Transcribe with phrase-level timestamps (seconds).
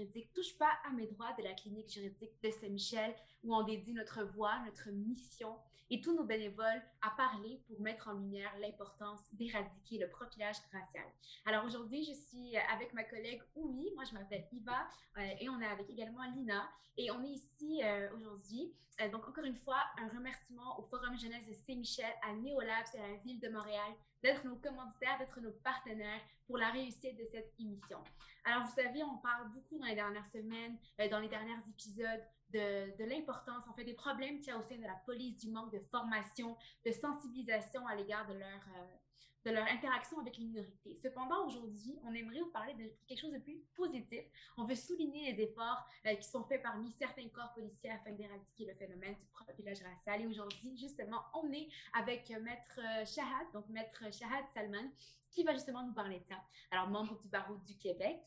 [0.00, 3.14] Juridique Touche pas à mes droits de la clinique juridique de Saint-Michel
[3.44, 5.56] où on dédie notre voix, notre mission
[5.90, 11.04] et tous nos bénévoles à parler pour mettre en lumière l'importance d'éradiquer le profilage racial.
[11.44, 14.86] Alors aujourd'hui, je suis avec ma collègue Oumi, moi je m'appelle Iva
[15.18, 18.72] euh, et on est avec également Lina et on est ici euh, aujourd'hui.
[19.00, 23.00] Euh, donc encore une fois, un remerciement au Forum Jeunesse de Saint-Michel, à Néolabs et
[23.00, 27.24] à la Ville de Montréal d'être nos commanditaires, d'être nos partenaires pour la réussite de
[27.30, 27.98] cette émission.
[28.44, 32.22] Alors, vous savez, on parle beaucoup dans les dernières semaines, euh, dans les derniers épisodes,
[32.50, 35.38] de, de l'importance, en fait, des problèmes qu'il y a au sein de la police,
[35.38, 38.96] du manque de formation, de sensibilisation à l'égard de leur, euh,
[39.44, 40.94] de leur interaction avec les minorités.
[41.02, 44.22] Cependant, aujourd'hui, on aimerait vous parler de quelque chose de plus positif.
[44.56, 48.66] On veut souligner les efforts euh, qui sont faits parmi certains corps policiers afin d'éradiquer
[48.66, 50.22] le phénomène du profilage racial.
[50.22, 54.90] Et aujourd'hui, justement, on est avec euh, Maître euh, Shahad, donc Maître Shahad Salman,
[55.30, 56.42] qui va justement nous parler de ça.
[56.70, 58.20] Alors, membre du barreau du Québec,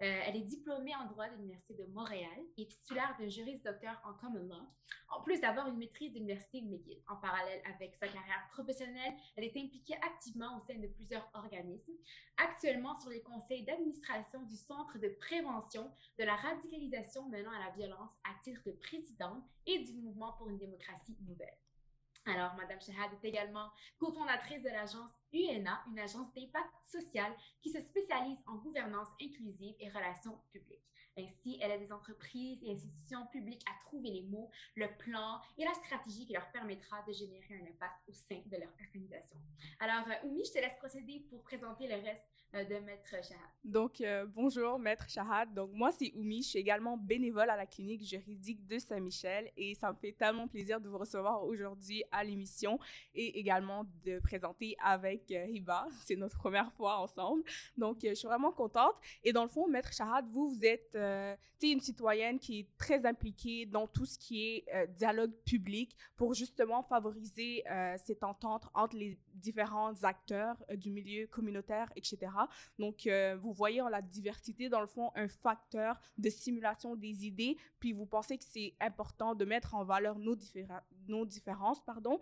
[0.00, 4.00] euh, elle est diplômée en droit de l'Université de Montréal et titulaire d'un juriste docteur
[4.04, 4.62] en common law,
[5.08, 7.02] en plus d'avoir une maîtrise de l'Université McGill.
[7.08, 11.94] En parallèle avec sa carrière professionnelle, elle est impliquée activement au sein de plusieurs organismes,
[12.36, 17.70] actuellement sur les conseils d'administration du Centre de prévention de la radicalisation menant à la
[17.70, 21.58] violence à titre de présidente et du mouvement pour une démocratie nouvelle.
[22.28, 27.80] Alors, Madame Shahad est également cofondatrice de l'agence UNA, une agence d'impact social qui se
[27.80, 30.84] spécialise en gouvernance inclusive et relations publiques.
[31.18, 35.64] Ainsi, elle aide des entreprises et institutions publiques à trouver les mots, le plan et
[35.64, 39.38] la stratégie qui leur permettra de générer un impact au sein de leur organisation.
[39.80, 42.24] Alors, euh, Oumi, je te laisse procéder pour présenter le reste
[42.54, 43.50] euh, de Maître Shahad.
[43.62, 45.52] Donc, euh, bonjour, Maître Shahad.
[45.52, 46.42] Donc, moi, c'est Oumi.
[46.42, 50.48] Je suis également bénévole à la clinique juridique de Saint-Michel et ça me fait tellement
[50.48, 52.78] plaisir de vous recevoir aujourd'hui à l'émission
[53.14, 55.88] et également de présenter avec euh, Hiba.
[56.06, 57.42] C'est notre première fois ensemble.
[57.76, 58.94] Donc, je suis vraiment contente.
[59.24, 61.36] Et dans le fond, Maître Shahad, vous, vous êtes euh,
[61.66, 66.34] une citoyenne qui est très impliquée dans tout ce qui est euh, dialogue public pour
[66.34, 72.18] justement favoriser euh, cette entente entre les différents acteurs euh, du milieu communautaire, etc.
[72.78, 77.26] Donc, euh, vous voyez en la diversité, dans le fond, un facteur de simulation des
[77.26, 80.36] idées, puis vous pensez que c'est important de mettre en valeur nos,
[81.08, 82.20] nos différences, pardon,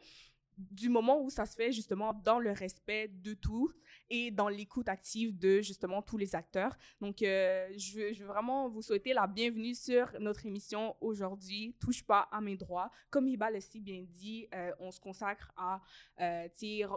[0.56, 3.72] du moment où ça se fait justement dans le respect de tous
[4.08, 6.76] et dans l'écoute active de justement tous les acteurs.
[7.00, 12.28] Donc, euh, je, veux, vraiment vous souhaiter la bienvenue sur notre émission aujourd'hui, Touche pas
[12.32, 12.90] à mes droits.
[13.10, 15.82] Comme Hiba l'a si bien dit, euh, on se consacre à
[16.20, 16.48] euh,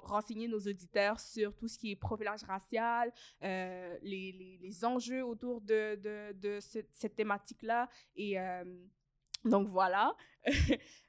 [0.03, 3.11] renseigner nos auditeurs sur tout ce qui est profilage racial,
[3.43, 8.37] euh, les, les, enjeux autour de, de, de ce- cette thématique-là et...
[9.45, 10.15] donc voilà.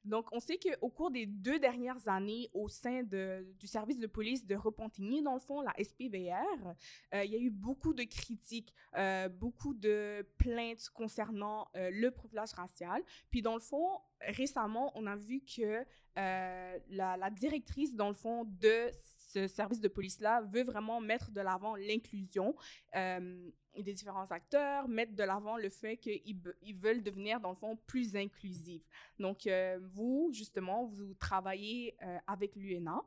[0.05, 4.07] Donc on sait qu'au cours des deux dernières années, au sein de, du service de
[4.07, 6.75] police de Repentigny, dans le fond, la SPVR,
[7.15, 12.11] euh, il y a eu beaucoup de critiques, euh, beaucoup de plaintes concernant euh, le
[12.11, 13.03] profilage racial.
[13.31, 15.85] Puis dans le fond, récemment, on a vu que
[16.17, 18.91] la, la directrice, dans le fond, de
[19.33, 22.57] ce service de police-là veut vraiment mettre de l'avant l'inclusion
[22.97, 27.77] euh, des différents acteurs, mettre de l'avant le fait qu'ils veulent devenir, dans le fond,
[27.87, 28.83] plus inclusifs.
[29.19, 33.01] Donc, euh, vous, justement, vous travaillez euh, avec l'UNA.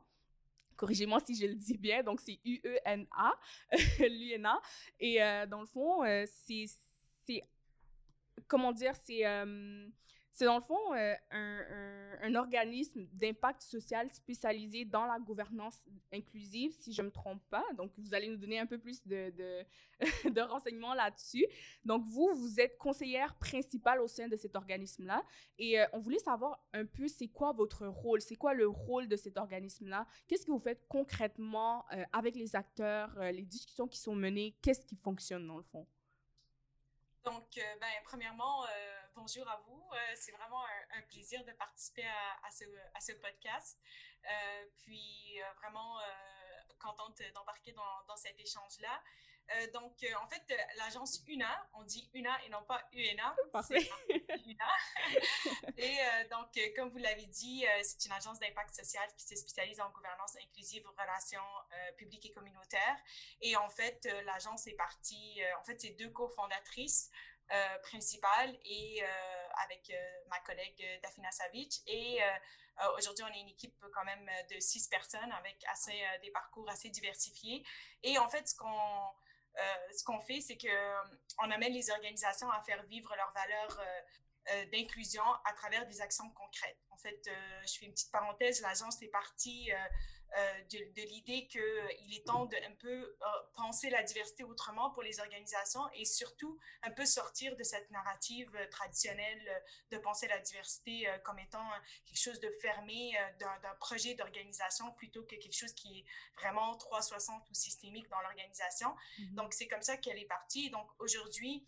[0.76, 3.32] Corrigez-moi si je le dis bien, donc c'est U-E-N-A,
[4.00, 4.60] l'UNA.
[4.98, 5.18] Et
[5.48, 6.66] dans le fond, c'est,
[8.48, 9.22] comment dire, c'est,
[10.34, 15.78] c'est dans le fond euh, un, organisme d'impact social spécialisé dans la gouvernance
[16.12, 17.64] inclusive, si je ne me trompe pas.
[17.76, 21.46] Donc, vous allez nous donner un peu plus de, renseignements là-dessus.
[21.84, 25.22] Donc, vous, vous êtes conseillère principale au sein de cet organisme-là.
[25.56, 28.20] Et euh, on voulait savoir un peu, c'est quoi votre rôle?
[28.20, 30.04] C'est quoi le rôle de cet organisme-là?
[30.26, 34.56] Qu'est-ce que vous faites concrètement euh, avec les acteurs, les discussions qui sont menées?
[34.62, 35.86] Qu'est-ce qui fonctionne dans le fond?
[37.24, 38.64] Donc, ben, premièrement,
[39.14, 39.82] bonjour à vous.
[39.92, 42.64] Euh, c'est vraiment un, un plaisir de participer à, à ce,
[42.94, 43.78] à ce podcast.
[44.24, 45.98] Euh, puis, euh, vraiment
[46.78, 49.02] contente d'embarquer dans, dans cet échange-là.
[49.72, 50.42] Donc, en fait,
[50.76, 53.36] l'agence UNA, on dit UNA et non pas UNA.
[53.52, 53.88] Parfait.
[54.10, 54.68] UNA.
[55.76, 55.98] et
[56.30, 60.36] donc, comme vous l'avez dit, c'est une agence d'impact social qui se spécialise en gouvernance
[60.42, 61.40] inclusive, relations
[61.72, 62.98] euh, publiques et communautaires.
[63.40, 67.10] Et en fait, l'agence est partie, en fait, c'est deux cofondatrices.
[67.82, 69.02] Principale et
[69.64, 69.92] avec
[70.28, 71.82] ma collègue Dafina Savic.
[71.86, 72.18] Et
[72.98, 76.90] aujourd'hui, on est une équipe quand même de six personnes avec assez, des parcours assez
[76.90, 77.64] diversifiés.
[78.02, 79.00] Et en fait, ce qu'on
[79.96, 83.80] ce qu'on fait, c'est qu'on amène les organisations à faire vivre leurs valeurs
[84.72, 86.78] d'inclusion à travers des actions concrètes.
[86.90, 87.20] En fait,
[87.66, 89.76] je fais une petite parenthèse, l'agence est partie euh,
[90.72, 95.02] de, de l'idée qu'il est temps de un peu euh, penser la diversité autrement pour
[95.02, 100.38] les organisations et surtout un peu sortir de cette narrative euh, traditionnelle de penser la
[100.38, 101.68] diversité comme étant
[102.06, 106.04] quelque chose de fermé d'un projet d'organisation plutôt que quelque chose qui est
[106.40, 108.94] vraiment 360 ou systémique dans l'organisation.
[109.18, 109.34] Mm-hmm.
[109.34, 110.70] Donc, c'est comme ça qu'elle est partie.
[110.70, 111.66] Donc, aujourd'hui,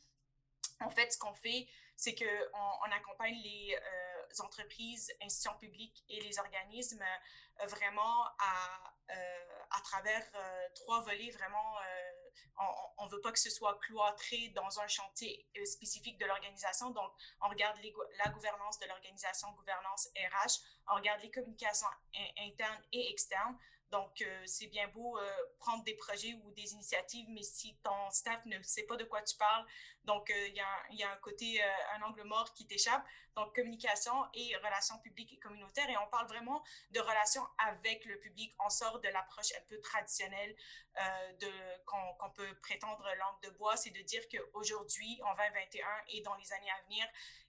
[0.80, 2.24] en fait, ce qu'on fait, c'est qu'on
[2.86, 3.76] on accompagne les
[4.40, 7.18] entreprises, institutions publiques et les organismes euh,
[7.64, 11.76] vraiment à, euh, à travers euh, trois volets vraiment
[12.98, 16.90] on ne veut pas que ce soit cloîtré dans un chantier spécifique de l'organisation.
[16.90, 17.12] Donc,
[17.42, 17.78] on regarde
[18.24, 21.86] la gouvernance de l'organisation, gouvernance RH, on regarde les communications
[22.38, 23.58] internes et externes,
[23.90, 25.30] donc, euh, c'est bien beau euh,
[25.60, 29.22] prendre des projets ou des initiatives, mais si ton staff ne sait pas de quoi
[29.22, 29.64] tu parles,
[30.04, 31.62] donc euh, il y, y, a un côté,
[31.94, 33.04] un angle mort qui t'échappe.
[33.36, 35.88] Donc, communication et relations publiques et communautaires.
[35.90, 38.54] Et on parle vraiment de relations avec le public.
[38.58, 40.56] On sort de l'approche un peu traditionnelle
[41.40, 43.76] de qu'on peut prétendre langue de bois.
[43.76, 47.06] C'est de dire qu'aujourd'hui, en 2021 et dans les années à venir,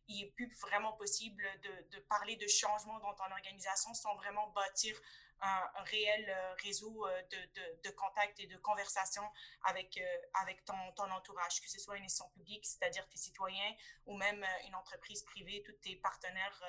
[0.10, 4.48] il n'est plus vraiment possible de, de parler de changement dans ton organisation sans vraiment
[4.50, 5.00] bâtir
[5.42, 9.30] un, réel euh, réseau euh, de, de, contacts et de conversations
[9.64, 13.74] avec, euh, avec ton, ton entourage, que ce soit une institution publique, c'est-à-dire tes citoyens,
[14.06, 16.64] ou même une entreprise privée, tous tes partenaires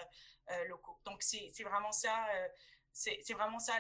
[0.67, 0.99] locaux.
[1.05, 2.27] Donc, c'est vraiment ça,
[2.93, 3.75] c'est vraiment ça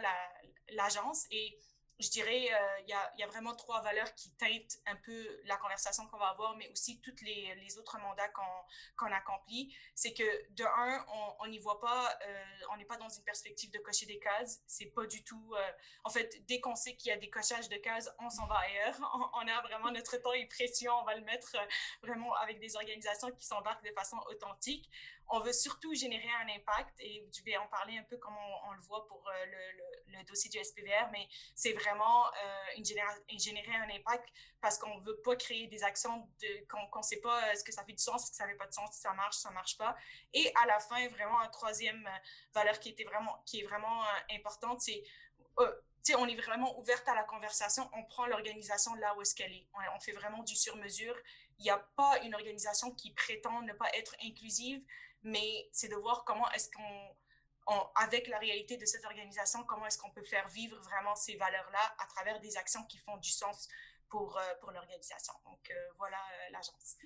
[0.70, 1.26] l'agence.
[1.30, 1.58] et
[1.98, 6.06] je dirais, euh, il y, a, vraiment trois valeurs qui teintent un peu la conversation
[6.06, 8.28] qu'on va avoir, mais aussi tous les, les, autres mandats
[8.96, 9.74] qu'on accomplit.
[9.94, 11.04] C'est que, de un,
[11.40, 14.62] on n'y voit pas, euh, on n'est pas dans une perspective de cocher des cases.
[14.66, 15.54] C'est pas du tout.
[15.54, 15.72] Euh,
[16.04, 18.58] en fait, dès qu'on sait qu'il y a des cochages de cases, on s'en va
[18.58, 18.96] ailleurs.
[19.18, 20.92] On, on, a vraiment notre temps et pression.
[21.00, 21.56] On va le mettre
[22.02, 24.88] vraiment avec des organisations qui s'embarquent de façon authentique
[25.30, 28.72] on veut surtout générer un impact et je vais en parler un peu comme on,
[28.72, 32.84] le voit pour euh, le, dossier du SPVR, mais c'est vraiment euh, une
[33.38, 34.28] générer un impact
[34.60, 36.28] parce qu'on ne veut pas créer des actions
[36.68, 38.66] qu'on ne sait pas est-ce que ça fait du sens, est-ce que ça fait pas
[38.66, 39.96] de sens, si ça marche, ça marche pas.
[40.32, 42.18] Et à la fin, vraiment, un troisième euh,
[42.52, 45.02] valeur qui, était vraiment, qui est vraiment importante, c'est
[46.16, 49.66] on est vraiment ouverte à la conversation, on prend l'organisation là où est-ce qu'elle est.
[49.74, 51.14] On, on, fait vraiment du sur-mesure.
[51.58, 54.82] Il n'y a pas une organisation qui prétend ne pas être inclusive
[55.22, 59.98] mais c'est de voir comment est-ce qu'on, avec la réalité de cette organisation, comment est-ce
[59.98, 63.68] qu'on peut faire vivre vraiment ces valeurs-là à travers des actions qui font du sens
[64.08, 65.34] pour, euh, pour l'organisation.
[65.44, 66.96] Donc, euh, voilà euh, l'agence.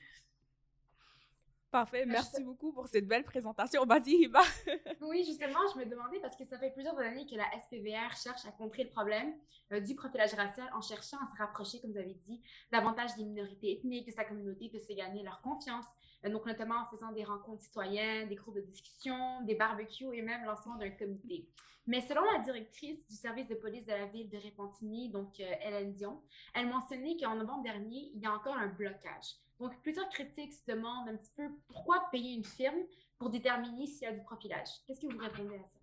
[1.73, 2.05] Parfait.
[2.05, 3.87] Merci beaucoup pour cette belle présentation.
[3.87, 4.43] Vas-y, Hiba.
[5.01, 8.45] oui, justement, je me demandais parce que ça fait plusieurs années que la SPVR cherche
[8.47, 9.33] à contrer le problème
[9.81, 13.73] du profilage racial en cherchant à se rapprocher, comme vous avez dit, davantage des minorités
[13.73, 15.87] ethniques, de sa communauté, de se gagner leur confiance,
[16.27, 20.21] euh, donc notamment en faisant des rencontres citoyennes, des groupes de discussion, des barbecues et
[20.21, 21.49] même lancement d'un comité.
[21.87, 25.53] Mais selon la directrice du service de police de la ville de Repentigny, donc euh,
[25.63, 26.23] Hélène Dion,
[26.55, 29.37] elle mentionnait qu'en novembre dernier, il y a encore un blocage.
[29.62, 32.82] Donc plusieurs critiques se demandent un petit peu pourquoi payer une firme
[33.17, 34.69] pour déterminer s'il y a du profilage.
[34.85, 35.78] Qu'est-ce que vous répondez à ça?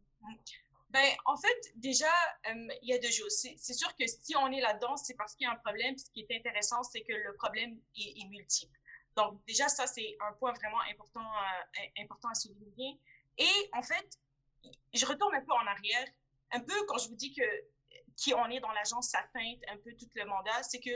[0.90, 2.12] Ben, en fait, déjà,
[2.50, 3.32] euh, il y a deux choses.
[3.32, 5.98] C'est sûr que si on est là-dedans, c'est parce qu'il y a un problème.
[5.98, 8.78] Ce qui est intéressant, c'est que le problème est multiple.
[9.16, 13.00] Donc, déjà, ça, c'est un point vraiment important, euh, important à souligner.
[13.38, 14.20] Et en fait,
[14.94, 16.08] je retourne un peu en arrière.
[16.52, 17.44] Un peu quand je vous dis que
[18.18, 20.92] qui on est dans l'agence, ça teinte un peu tout le mandat, c'est que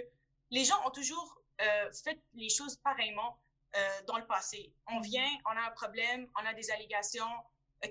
[0.49, 3.39] les gens ont toujours euh, fait les choses pareillement
[3.75, 4.73] euh, dans le passé.
[4.87, 5.03] On mm-hmm.
[5.03, 7.31] vient, on a un problème, on a des allégations,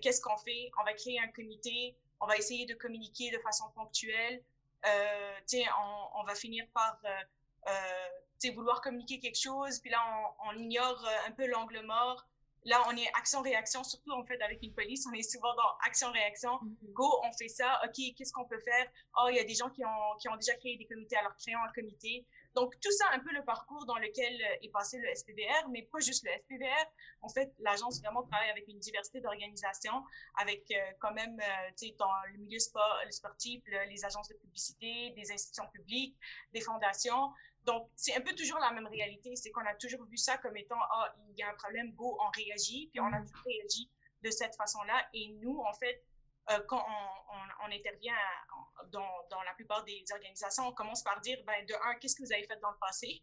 [0.00, 0.70] qu'est-ce qu'on fait?
[0.80, 4.42] On va créer un comité, on va essayer de communiquer de façon ponctuelle.
[4.84, 7.00] on, on va finir par
[8.50, 10.00] vouloir communiquer quelque chose, puis là,
[10.46, 12.26] on, ignore euh, un peu l'angle mort.
[12.64, 16.50] Là, on est action-réaction, surtout en fait avec une police, on est souvent dans action-réaction.
[16.50, 16.92] Mm-hmm.
[16.92, 17.80] Go, on fait ça.
[17.84, 18.86] OK, qu'est-ce qu'on peut faire?
[19.18, 21.36] Oh, il y a des gens qui ont, qui ont déjà créé des comités, alors
[21.36, 22.26] créons un comité.
[22.54, 25.82] Donc, tout ça, un peu le parcours dans lequel euh, est passé le SPVR, mais
[25.90, 26.86] pas juste le SPVR.
[27.22, 30.02] En fait, l'agence vraiment travaille avec une diversité d'organisations,
[30.36, 31.38] avec euh, quand même,
[31.78, 36.16] tu sais, dans le milieu sport, le sportif, les agences de publicité, des institutions publiques,
[36.52, 37.32] des fondations.
[37.64, 39.34] Donc, c'est un peu toujours la même réalité.
[39.36, 42.18] C'est qu'on a toujours vu ça comme étant, ah, il y a un problème, go,
[42.20, 43.26] on réagit, puis on a mm.
[43.26, 43.90] toujours réagi
[44.22, 45.06] de cette façon-là.
[45.14, 46.02] Et nous, en fait,
[46.50, 48.16] euh, quand on, intervient
[48.90, 52.32] dans, la plupart des organisations, on commence par dire, ben, de un, qu'est-ce que vous
[52.32, 53.22] avez fait dans le passé?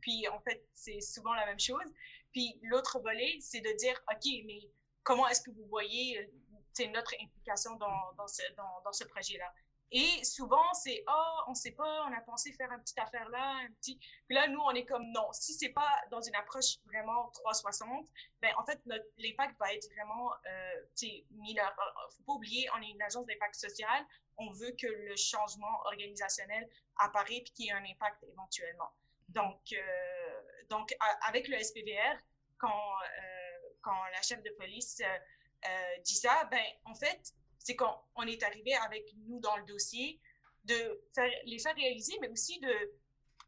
[0.00, 1.84] puis en fait, c'est souvent la même chose.
[2.32, 4.60] Puis l'autre volet, c'est de dire, OK, mais
[5.02, 6.30] comment est-ce que vous voyez
[6.72, 9.52] c'est notre implication dans, dans ce projet-là?
[9.94, 13.56] Et souvent, c'est oh, on sait pas, on a pensé faire une petite affaire là,
[13.62, 13.98] un petit.
[14.26, 15.30] Puis là, nous, on est comme non.
[15.32, 18.08] Si c'est pas dans une approche vraiment 360,
[18.40, 18.80] ben en fait,
[19.18, 21.76] l'impact va être vraiment euh, mineur.
[22.16, 24.06] Faut pas oublier, on est une agence d'impact social.
[24.38, 28.90] On veut que le changement organisationnel apparaît puis qu'il y ait un impact éventuellement.
[29.28, 30.94] Donc, euh, donc
[31.26, 32.18] avec le SPVR,
[32.58, 38.26] quand euh, quand la chef de police euh, dit ça, ben en fait c'est qu'on
[38.26, 40.20] est arrivé avec nous dans le dossier,
[40.64, 41.02] de
[41.44, 42.92] les faire réaliser, mais aussi de,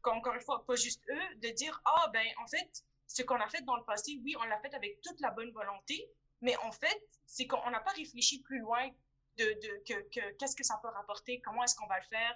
[0.03, 3.47] encore une fois, pas juste eux, de dire, ah, ben, en fait, ce qu'on a
[3.47, 6.09] fait dans le passé, oui, on l'a fait avec toute la bonne volonté,
[6.41, 8.89] mais en fait, c'est qu'on n'a pas réfléchi plus loin
[9.37, 12.35] de, de que, qu'est-ce que ça peut rapporter, comment est-ce qu'on va le faire.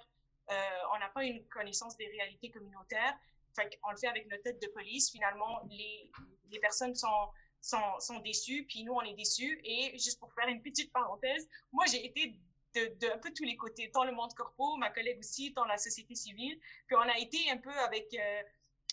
[0.50, 3.16] Euh, on n'a pas une connaissance des réalités communautaires.
[3.54, 5.10] Fait on le fait avec notre tête de police.
[5.10, 6.10] Finalement, les,
[6.50, 7.28] les personnes sont,
[7.60, 9.60] sont, déçus, puis nous, on est déçus.
[9.64, 12.38] Et juste pour faire une petite parenthèse, moi, j'ai été
[12.74, 15.78] de, un peu tous les côtés, tant le monde corpo, ma collègue aussi, tant la
[15.78, 16.58] société civile.
[16.86, 18.42] Puis on a été un peu avec, euh,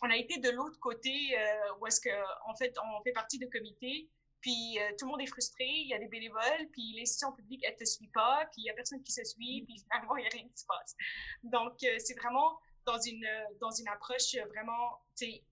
[0.03, 2.09] on a été de l'autre côté euh, où est-ce que,
[2.50, 4.09] en fait, on fait partie de comités.
[4.41, 7.63] Puis euh, tout le monde est frustré, il y a des bénévoles, puis l'institution publique,
[7.65, 10.24] elle te suit pas, puis il y a personne qui se suit, puis finalement, il
[10.24, 10.95] y a rien qui se passe.
[11.43, 13.27] Donc, c'est vraiment dans une,
[13.59, 15.43] dans une approche vraiment, c'est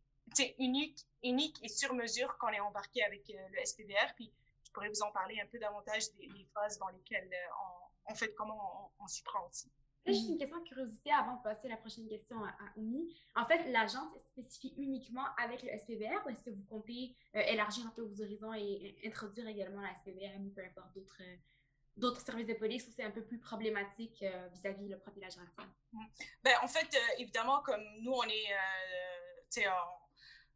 [0.59, 4.13] unique, unique et sur mesure qu'on est embarqué avec euh, le SPVR.
[4.15, 4.31] Puis
[4.63, 8.33] je pourrais vous en parler un peu davantage des, phases dans lesquelles euh, on, fait
[8.33, 9.71] comment on, s'y prend aussi.
[10.05, 13.15] juste une question de curiosité avant de passer à la prochaine question à, Oumi.
[13.35, 17.39] En fait, l'agence est spécifiée uniquement avec le SPVR ou est-ce que vous comptez euh,
[17.39, 21.21] élargir un peu vos horizons et, introduire également la SPVR ou peu importe d'autres
[21.97, 25.65] d'autres services de police où c'est un peu plus problématique vis-à-vis le profilage racial?
[26.43, 29.25] Ben, en fait, évidemment, comme nous, on est, euh,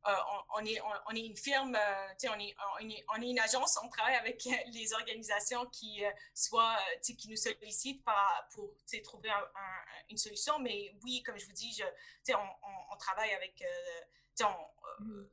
[0.07, 0.11] euh,
[0.55, 3.77] on, est, on, est une firme, euh, on est, on, est, on, est, une agence,
[3.83, 8.03] on travaille avec les organisations qui, euh, soit, qui nous sollicitent
[8.53, 9.29] pour trouver
[10.09, 10.57] une solution.
[10.59, 13.61] Mais oui, comme je vous dis, je, on, on, travaille avec,
[14.99, 15.25] mm.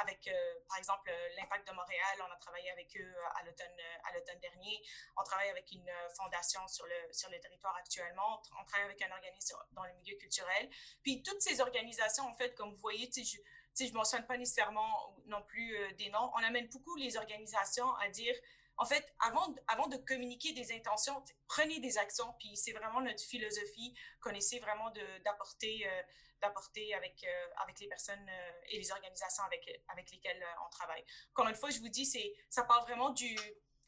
[0.00, 0.30] avec
[0.68, 2.18] par exemple, l'Impact de Montréal.
[2.20, 4.80] On a travaillé avec eux à l'automne dernier.
[5.16, 8.40] On travaille avec une fondation sur le, sur le territoire actuellement.
[8.60, 10.70] On travaille avec un organisme dans le milieu culturel.
[11.02, 13.38] Puis toutes ces organisations, en fait, comme vous voyez, je,
[13.78, 16.30] je ne mentionne pas nécessairement non plus euh, des noms.
[16.34, 18.34] On amène beaucoup les organisations à dire,
[18.76, 22.34] en fait, avant, avant de communiquer des intentions, prenez des actions.
[22.38, 24.90] Puis c'est vraiment notre philosophie qu'on essaie vraiment
[25.24, 26.02] d'apporter euh,
[26.40, 28.28] d'apporter avec, euh, avec les personnes
[28.68, 31.04] et les organisations avec, avec lesquelles on travaille.
[31.30, 32.04] Encore une fois, je vous dis,
[32.50, 33.38] ça part vraiment du,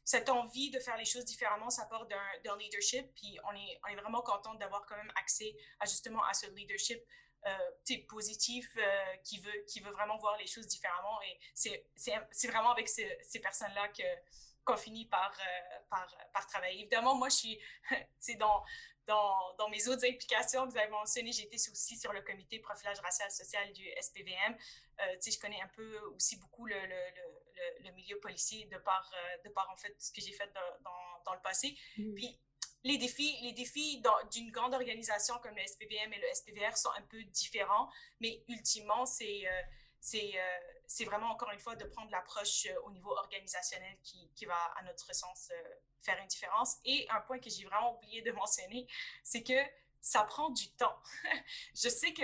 [0.05, 3.13] cette envie de faire les choses différemment, ça part d'un, leadership.
[3.15, 6.45] Puis on est, on est vraiment content d'avoir quand même accès à justement à ce
[6.51, 7.03] leadership
[7.47, 11.19] euh, positif, euh, qui, veut, qui veut vraiment voir les choses différemment.
[11.21, 14.03] Et c'est vraiment avec ces, ces personnes-là que
[14.65, 16.79] qu'on finit par, euh, par, par, travailler.
[16.79, 17.59] Évidemment, moi, je suis
[18.39, 18.63] dans,
[19.05, 23.29] dans, dans, mes autres implications, vous avez mentionné, j'étais aussi sur le comité profilage racial
[23.29, 24.57] social du SPVM.
[25.01, 29.07] Euh, je connais un peu aussi beaucoup le, le, le, milieu policier de par,
[29.43, 31.77] de par, en fait, ce que j'ai fait dans, dans, le passé.
[31.97, 32.15] Mmh.
[32.15, 32.39] Puis,
[32.85, 34.01] les défis, les défis
[34.31, 37.89] d'une grande organisation comme le SPVM et le SPVR sont un peu différents,
[38.19, 39.61] mais ultimement, c'est euh,
[40.13, 44.45] euh, c'est vraiment encore une fois de prendre l'approche euh, au niveau organisationnel qui, qui,
[44.45, 45.51] va, à notre sens,
[46.03, 46.75] faire une différence.
[46.85, 48.87] Et un point que j'ai vraiment oublié de mentionner,
[49.23, 49.59] c'est que
[49.99, 50.95] ça prend du temps.
[51.73, 52.23] je sais que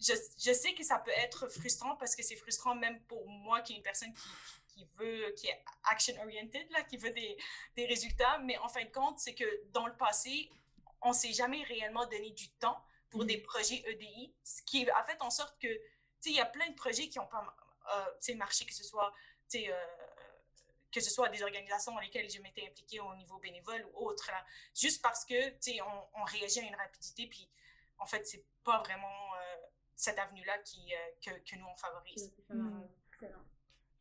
[0.00, 3.60] je, je, sais que ça peut être frustrant parce que c'est frustrant même pour moi
[3.60, 4.28] qui est une personne qui,
[4.74, 7.36] qui veut, qui est action-oriented, là, qui veut des,
[7.76, 8.38] des, résultats.
[8.38, 10.50] Mais en fin de compte, c'est que dans le passé,
[11.02, 13.26] on ne s'est jamais réellement donné du temps pour mm.
[13.26, 15.80] des projets EDI, ce qui a fait en sorte que, tu
[16.20, 17.56] sais, il y a plein de projets qui n'ont pas
[17.94, 19.12] euh, marché, que ce soit,
[19.48, 19.86] tu sais, euh,
[20.90, 24.30] que ce soit des organisations dans lesquelles je m'étais impliquée au niveau bénévole ou autre,
[24.74, 27.50] juste parce que, tu sais, on, on, réagit à une rapidité, puis
[27.98, 29.56] en fait, c'est pas vraiment euh,
[29.96, 32.32] cette avenue-là qui, euh, que, que, nous, on favorise.
[32.48, 32.82] Mm.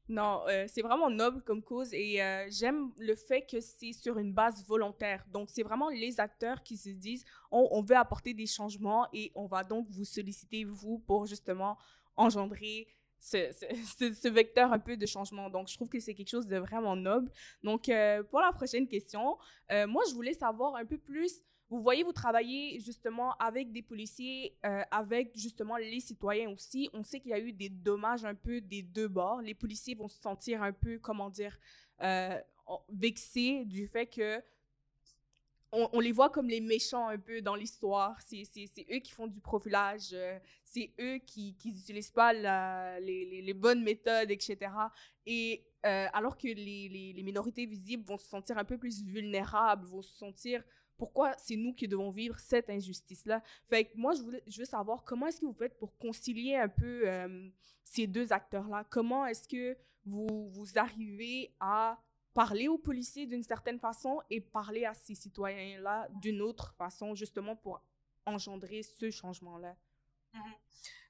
[0.10, 4.18] Non, euh, c'est vraiment noble comme cause et euh, j'aime le fait que c'est sur
[4.18, 5.26] une base volontaire.
[5.32, 9.46] Donc, c'est vraiment les acteurs qui se disent on, veut apporter des changements et on
[9.46, 11.78] va donc vous solliciter, vous, pour justement
[12.18, 15.50] engendrer ce, ce, vecteur un peu de changement.
[15.50, 17.32] Donc, je trouve que c'est quelque chose de vraiment noble.
[17.64, 19.38] Donc, euh, pour la prochaine question,
[19.88, 24.56] moi, je voulais savoir un peu plus vous voyez, vous travaillez justement avec des policiers,
[24.66, 26.90] euh, avec justement les citoyens aussi.
[26.94, 29.42] On sait qu'il y a eu des dommages un peu des deux bords.
[29.42, 31.58] Les policiers vont se sentir un peu, comment dire,
[32.02, 32.40] euh,
[32.90, 34.42] vexés du fait que
[35.76, 38.16] on, les voit comme les méchants un peu dans l'histoire.
[38.22, 38.46] C'est
[38.92, 44.72] eux qui font du profilage, euh, c'est eux qui n'utilisent pas les, bonnes méthodes, etc.
[45.26, 50.16] Et alors que les, minorités visibles vont se sentir un peu plus vulnérables, vont se
[50.16, 50.64] sentir
[50.98, 53.42] pourquoi c'est nous qui devons vivre cette injustice-là?
[53.70, 56.70] Fait moi, je, voulais, je veux savoir comment est-ce que vous faites pour concilier un
[56.70, 57.50] peu euh,
[57.84, 58.86] ces deux acteurs-là?
[58.90, 62.00] Comment est-ce que vous, vous arrivez à
[62.34, 67.56] parler aux policiers d'une certaine façon et parler à ces citoyens-là d'une autre façon, justement
[67.56, 67.82] pour
[68.26, 69.76] engendrer ce changement-là?
[70.34, 70.56] Mm-hmm.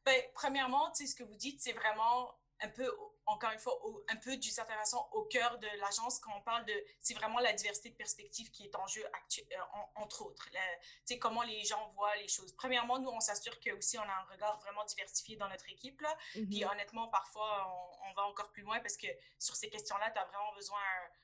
[0.05, 2.89] ben, premièrement, ce que vous dites, c'est vraiment un peu,
[3.25, 3.79] encore une fois,
[4.09, 7.39] un peu d'une certaine façon au cœur de l'agence quand on parle de, c'est vraiment
[7.39, 9.57] la diversité de perspectives qui est en jeu, euh,
[9.95, 10.49] entre autres.
[10.49, 10.57] Tu
[11.05, 12.53] sais, comment les gens voient les choses.
[12.53, 15.99] Premièrement, nous, on s'assure que aussi on a un regard vraiment diversifié dans notre équipe.
[16.01, 16.17] Là.
[16.31, 16.71] Puis mm-hmm.
[16.71, 19.07] honnêtement, parfois, on, va encore plus loin parce que
[19.39, 20.79] sur ces questions-là, tu as vraiment besoin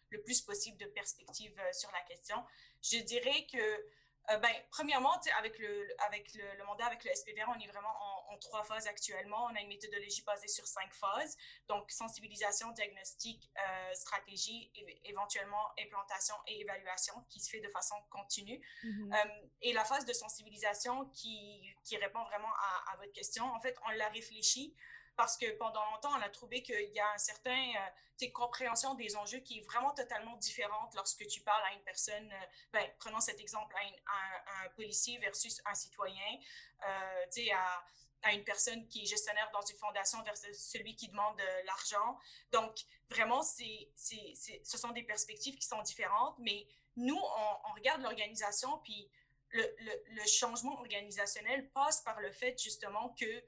[0.09, 2.43] le plus possible de perspectives euh, sur la question.
[2.81, 3.85] Je dirais que
[4.31, 7.93] euh, ben, premièrement, avec, le, avec le, mandat, avec le SPVR, on est vraiment
[8.31, 9.45] en, trois phases actuellement.
[9.51, 11.35] On a une méthodologie basée sur cinq phases.
[11.67, 14.71] Donc, sensibilisation, diagnostic, euh, stratégie,
[15.03, 18.61] éventuellement implantation et évaluation qui se fait de façon continue.
[18.83, 19.13] Mm-hmm.
[19.13, 23.59] Euh, et la phase de sensibilisation qui, qui répond vraiment à, à, votre question, en
[23.59, 24.73] fait, on l'a réfléchi
[25.19, 27.73] parce que pendant longtemps, on a trouvé qu'il y a un certain
[28.21, 32.31] euh, compréhension des enjeux qui est vraiment totalement différente lorsque tu parles à une personne,
[32.31, 36.39] euh, ben, prenons cet exemple, à, un policier versus un citoyen,
[36.87, 37.85] euh, à,
[38.29, 42.17] à, une personne qui est gestionnaire dans une fondation versus celui qui demande de l'argent.
[42.53, 42.77] Donc,
[43.09, 48.77] vraiment, c'est, c'est, ce sont des perspectives qui sont différentes, mais nous, on, regarde l'organisation,
[48.85, 49.11] puis
[49.49, 49.65] le,
[50.11, 53.43] le changement organisationnel passe par le fait justement que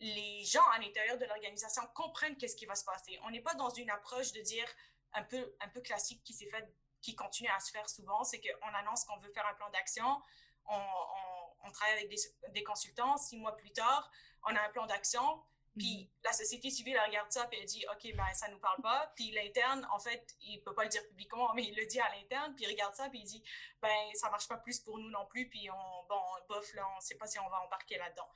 [0.00, 3.18] les gens à l'intérieur de l'organisation comprennent qu'est-ce qui va se passer.
[3.24, 4.66] On n'est pas dans une approche de dire
[5.12, 6.68] un peu, un peu classique qui s'est fait,
[7.00, 10.20] qui continue à se faire souvent, c'est qu'on annonce qu'on veut faire un plan d'action,
[10.66, 12.14] on, travaille avec
[12.52, 14.10] des, consultants, six mois plus tard,
[14.44, 15.42] on a un plan d'action,
[15.76, 16.08] puis mhm.
[16.24, 19.12] la société civile elle regarde ça, puis elle dit, OK, ben ça nous parle pas.
[19.16, 22.08] Puis l'interne, en fait, il peut pas le dire publiquement, mais il le dit à
[22.14, 23.42] l'interne, puis il regarde ça, puis il dit,
[23.82, 27.00] ben ça marche pas plus pour nous non plus, puis on, bon, bof, là, on
[27.00, 28.28] sait pas si on va embarquer là-dedans.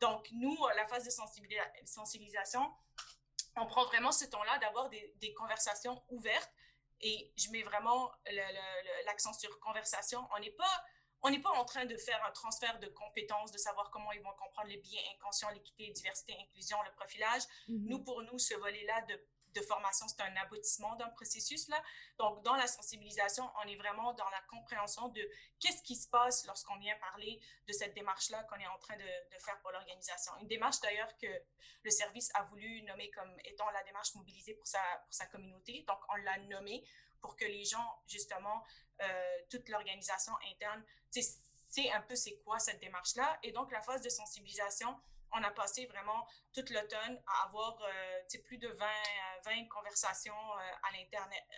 [0.00, 1.10] Donc, nous, la phase de
[1.84, 2.72] sensibilisation,
[3.56, 6.52] on prend vraiment ce temps-là d'avoir des, des, conversations ouvertes,
[7.00, 8.10] et je mets vraiment
[9.04, 10.26] l'accent sur conversation.
[10.34, 10.84] On n'est pas
[11.24, 14.20] on n'est pas en train de faire un transfert de compétences, de savoir comment ils
[14.20, 17.42] vont comprendre les biens inconscients, l'équité, diversité, inclusion, le profilage.
[17.68, 17.88] Mm-hmm.
[17.88, 19.18] Nous, pour nous, ce volet-là de,
[19.54, 21.66] de, formation, c'est un aboutissement d'un processus.
[21.68, 21.82] là.
[22.18, 25.26] Donc, dans la sensibilisation, on est vraiment dans la compréhension de
[25.60, 29.34] qu'est-ce qui se passe lorsqu'on vient parler de cette démarche-là qu'on est en train de,
[29.34, 30.32] de faire pour l'organisation.
[30.42, 31.42] Une démarche d'ailleurs que
[31.84, 35.86] le service a voulu nommer comme étant la démarche mobilisée pour sa, pour sa communauté.
[35.88, 36.84] Donc, on l'a nommée
[37.24, 38.62] pour que les gens, justement,
[39.00, 43.38] euh, toute l'organisation interne, c'est un peu c'est quoi cette démarche-là.
[43.42, 44.94] Et donc, la phase de sensibilisation,
[45.32, 48.86] on a passé vraiment toute l'automne à avoir euh, plus de 20,
[49.46, 50.88] 20 conversations euh,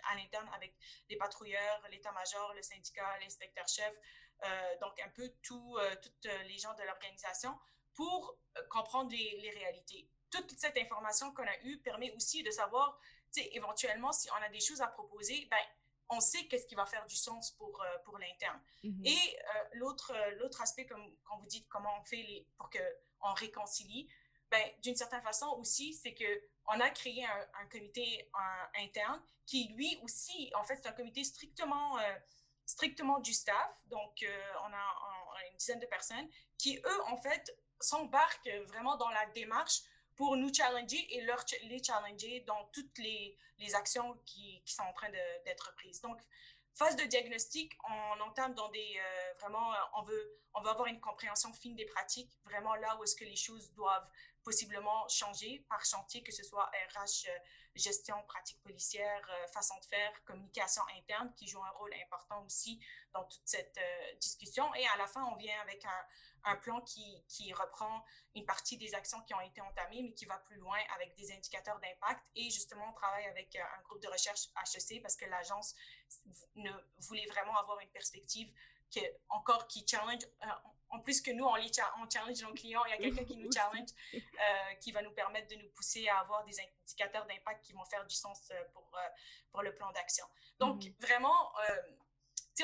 [0.05, 0.73] à l'interne avec
[1.09, 3.93] les patrouilleurs, l'état-major, le syndicat, l'inspecteur-chef,
[4.79, 7.57] donc un peu tout, toutes les gens de l'organisation
[7.93, 8.37] pour
[8.69, 10.07] comprendre les, les, réalités.
[10.29, 12.99] Toute cette information qu'on a eue permet aussi de savoir,
[13.35, 15.57] éventuellement, si on a des choses à proposer, ben,
[16.09, 18.61] on sait qu'est-ce qui va faire du sens pour, euh, pour l'interne.
[18.83, 19.05] Mhm.
[19.05, 22.69] Et euh, l'autre, euh, l'autre aspect, comme quand vous dites comment on fait les, pour
[22.69, 24.09] qu'on réconcilie,
[24.49, 28.31] ben, d'une certaine façon aussi, c'est qu'on a créé un, comité
[28.77, 31.97] interne qui, lui aussi, en fait, c'est un comité strictement,
[32.65, 33.77] strictement du staff.
[33.87, 34.25] Donc,
[34.63, 39.81] on a, une dizaine de personnes qui, eux, en fait, s'embarquent vraiment dans la démarche
[40.17, 44.83] pour nous challenger et leur, les challenger dans toutes les, les actions qui, qui, sont
[44.83, 45.09] en train
[45.45, 46.01] d'être prises.
[46.01, 46.19] Donc,
[46.73, 50.87] phase de diagnostic, on entame dans des euh, vraiment, euh, on veut, on veut avoir
[50.87, 54.09] une compréhension fine des pratiques, vraiment là où est-ce que les choses doivent
[54.43, 57.37] possiblement changer par chantier, que ce soit RH, euh,
[57.77, 62.79] gestion, pratique policière, façon de faire, communication interne, qui joue un rôle important aussi
[63.13, 63.79] dans toute cette
[64.19, 64.73] discussion.
[64.75, 65.83] Et à la fin, on vient avec
[66.43, 70.25] un, plan qui, qui, reprend une partie des actions qui ont été entamées, mais qui
[70.25, 72.23] va plus loin avec des indicateurs d'impact.
[72.35, 75.75] Et justement, on travaille avec euh, un groupe de recherche HEC parce que l'agence
[76.55, 78.49] ne voulait vraiment avoir une perspective
[78.89, 80.23] qui, encore qui challenge.
[80.43, 80.47] Euh,
[80.89, 81.71] en plus que nous, on, les
[82.01, 85.11] on challenge nos clients, il y a quelqu'un qui nous challenge, euh, qui va nous
[85.11, 88.89] permettre de nous pousser à avoir des indicateurs d'impact qui vont faire du sens pour,
[89.51, 90.25] pour le plan d'action.
[90.59, 91.01] Donc, mm-hmm.
[91.01, 91.51] vraiment,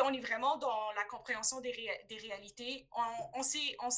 [0.02, 1.72] on est vraiment dans la compréhension des,
[2.08, 2.88] des réalités.
[2.96, 3.90] On, on, on,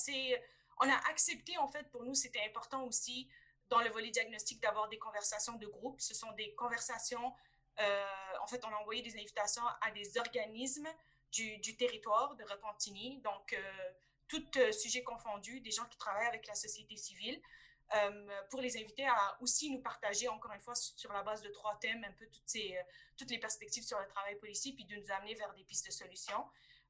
[0.81, 3.29] on a accepté, en fait, pour nous, c'était important aussi
[3.69, 5.99] dans le volet diagnostic d'avoir des conversations de groupe.
[6.01, 7.33] Ce sont des conversations,
[7.79, 8.05] euh,
[8.41, 10.87] en fait, on a envoyé des invitations à des organismes
[11.31, 13.57] du, du, territoire de Repentigny, donc
[14.27, 17.41] tout sujet confondu, des gens qui travaillent avec la société civile,
[18.49, 21.77] pour les inviter à aussi nous partager, encore une fois, sur la base de trois
[21.77, 22.75] thèmes, un peu toutes, ces,
[23.15, 25.91] toutes les perspectives sur le travail policier, puis de nous amener vers des pistes de
[25.91, 26.45] solutions.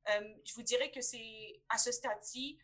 [0.07, 2.57] je vous dirais que c'est à ce stade-ci,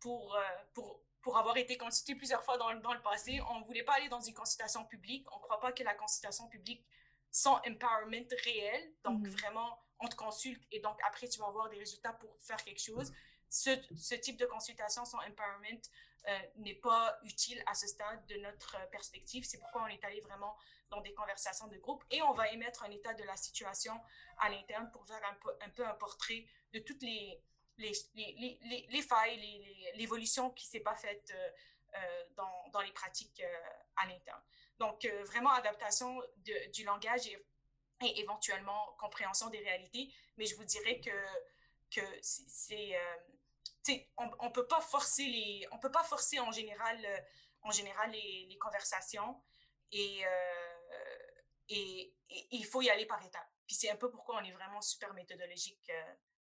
[0.00, 0.38] pour,
[0.74, 3.94] pour pour avoir été consulté plusieurs fois dans, dans le passé, on ne voulait pas
[3.94, 5.26] aller dans une consultation publique.
[5.32, 6.86] On ne croit pas que la consultation publique
[7.30, 8.94] sans empowerment réel.
[9.04, 9.30] Donc, mhm.
[9.30, 12.80] vraiment, on te consulte et donc après, tu vas avoir des résultats pour faire quelque
[12.80, 13.12] chose.
[13.50, 15.80] Ce, type de consultation sans empowerment
[16.28, 19.44] euh, n'est pas utile à ce stade de notre perspective.
[19.44, 20.56] C'est pourquoi on est allé vraiment
[20.90, 23.98] dans des conversations de groupe et on va émettre un état de la situation
[24.38, 25.20] à l'interne pour faire
[25.60, 27.42] un peu, un portrait de toutes les,
[27.78, 31.50] les, les, les, les failles, l'évolution qui ne s'est pas faite euh,
[31.96, 34.42] euh, dans, dans, les pratiques euh, à l'interne.
[34.78, 37.44] Donc, vraiment adaptation du langage et,
[38.04, 40.12] et, éventuellement compréhension des réalités.
[40.36, 41.10] Mais je vous dirais que,
[41.90, 42.96] que c'est...
[44.16, 45.66] on ne peut pas forcer les...
[45.72, 46.98] On peut pas forcer en général,
[47.62, 49.42] en général les, les conversations
[49.92, 50.24] et,
[51.68, 53.50] et, et, il faut y aller par étapes.
[53.66, 55.90] Puis c'est un peu pourquoi on est vraiment super méthodologique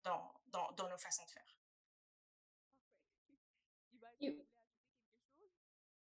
[0.02, 1.46] dans, dans, dans nos façons de faire.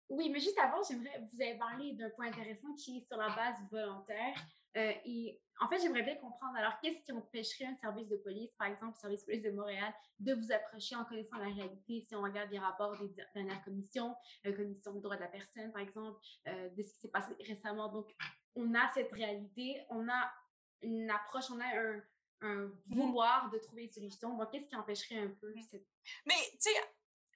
[0.09, 3.29] Oui, mais juste avant, j'aimerais, vous avez parlé d'un point intéressant qui est sur la
[3.29, 4.35] base volontaire.
[4.77, 8.53] Euh, et en fait, j'aimerais bien comprendre, alors, qu'est-ce qui empêcherait un service de police,
[8.55, 12.01] par exemple, le service de police de Montréal, de vous approcher en connaissant la réalité,
[12.01, 15.71] si on regarde les rapports des dernières commissions, la commission des droits de la personne,
[15.71, 17.89] par exemple, euh, de ce qui s'est passé récemment?
[17.89, 18.15] Donc,
[18.55, 20.31] on a cette réalité, on a
[20.81, 22.01] une approche, on a un,
[22.41, 22.71] un mmh.
[22.89, 24.35] vouloir de trouver une solution.
[24.35, 25.61] Donc, qu'est-ce qui empêcherait un peu mmh.
[25.69, 25.87] cette...
[26.25, 26.79] Mais, tu sais,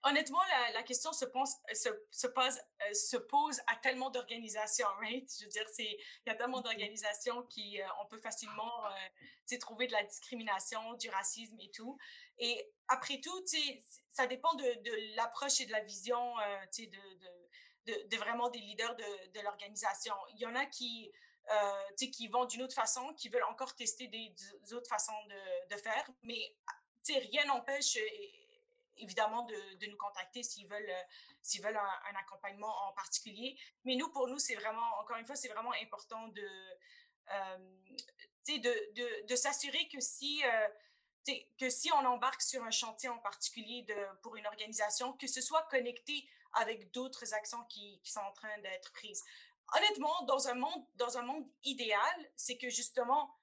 [0.06, 4.88] honnêtement, la, la, question se, pense, se, se, pose, euh, se pose à tellement d'organisations,
[5.02, 5.30] right?
[5.40, 6.64] Je veux dire, il y a tellement mmh.
[6.64, 11.98] d'organisations qui, euh, on peut facilement, euh, trouver de la discrimination, du racisme et tout.
[12.38, 13.46] Et après tout,
[14.12, 16.36] ça dépend de, de l'approche et de la vision,
[16.72, 20.16] sais, de, de, de, vraiment des leaders de, l'organisation.
[20.34, 21.12] Il y en a qui
[21.52, 24.34] euh, qui vont d'une autre façon, qui veulent encore tester des,
[24.74, 26.10] autres façons de, de faire.
[26.24, 26.56] Mais
[27.08, 27.98] rien n'empêche
[28.98, 31.04] évidemment de, nous contacter s'ils veulent, euh,
[31.42, 33.58] s'ils veulent un, accompagnement en particulier.
[33.84, 36.50] Mais nous, pour nous, c'est vraiment, encore une fois, c'est vraiment important de,
[37.32, 37.58] euh,
[38.48, 40.68] de, de, de s'assurer que si, euh,
[41.60, 45.42] que si on embarque sur un chantier en particulier de, pour une organisation, que ce
[45.42, 49.24] soit connecté avec d'autres actions qui, qui sont en train d'être prises
[49.74, 53.36] honnêtement, dans un monde, dans un monde idéal, c'est que justement,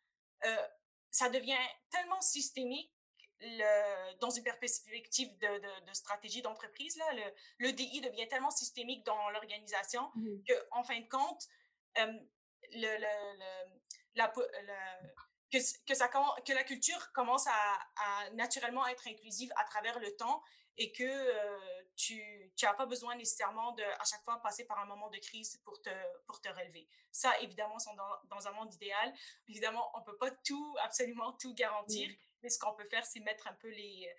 [0.45, 0.67] euh,
[1.11, 1.57] ça devient
[1.91, 2.93] tellement systémique
[3.43, 6.97] le, dans une perspective de, de, stratégie d'entreprise.
[6.97, 7.23] Là, le,
[7.59, 10.45] le, DI devient tellement systémique dans l'organisation mmh.
[10.49, 11.49] que, en fin de compte,
[11.99, 12.13] euh,
[12.75, 12.97] le,
[14.15, 14.29] la,
[15.51, 20.15] que, que, ça, que la culture commence à, à, naturellement être inclusive à travers le
[20.17, 20.43] temps
[20.79, 24.87] et que euh, tu n'as pas besoin nécessairement de, à chaque fois, passer par un
[24.87, 25.91] moment de crise pour te,
[26.27, 26.89] pour te relever.
[27.11, 29.13] Ça, évidemment, sont dans, dans un monde idéal.
[29.49, 32.11] Évidemment, on ne peut pas tout, absolument tout garantir,
[32.43, 34.13] mais ce qu'on peut faire, c'est mettre un peu les,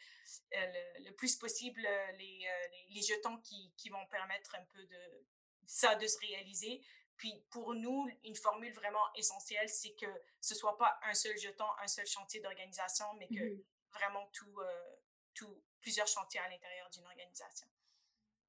[0.53, 0.65] euh,
[0.99, 2.47] le, plus possible euh, les,
[2.89, 5.25] les, jetons qui, qui, vont permettre un peu de
[5.65, 6.81] ça de se réaliser.
[7.17, 10.07] Puis pour nous, une formule vraiment essentielle, c'est que
[10.41, 14.59] ce soit pas un seul jeton, un seul chantier d'organisation, mais que mmh vraiment tout,
[15.35, 17.67] tout, plusieurs chantiers à l'intérieur d'une organisation.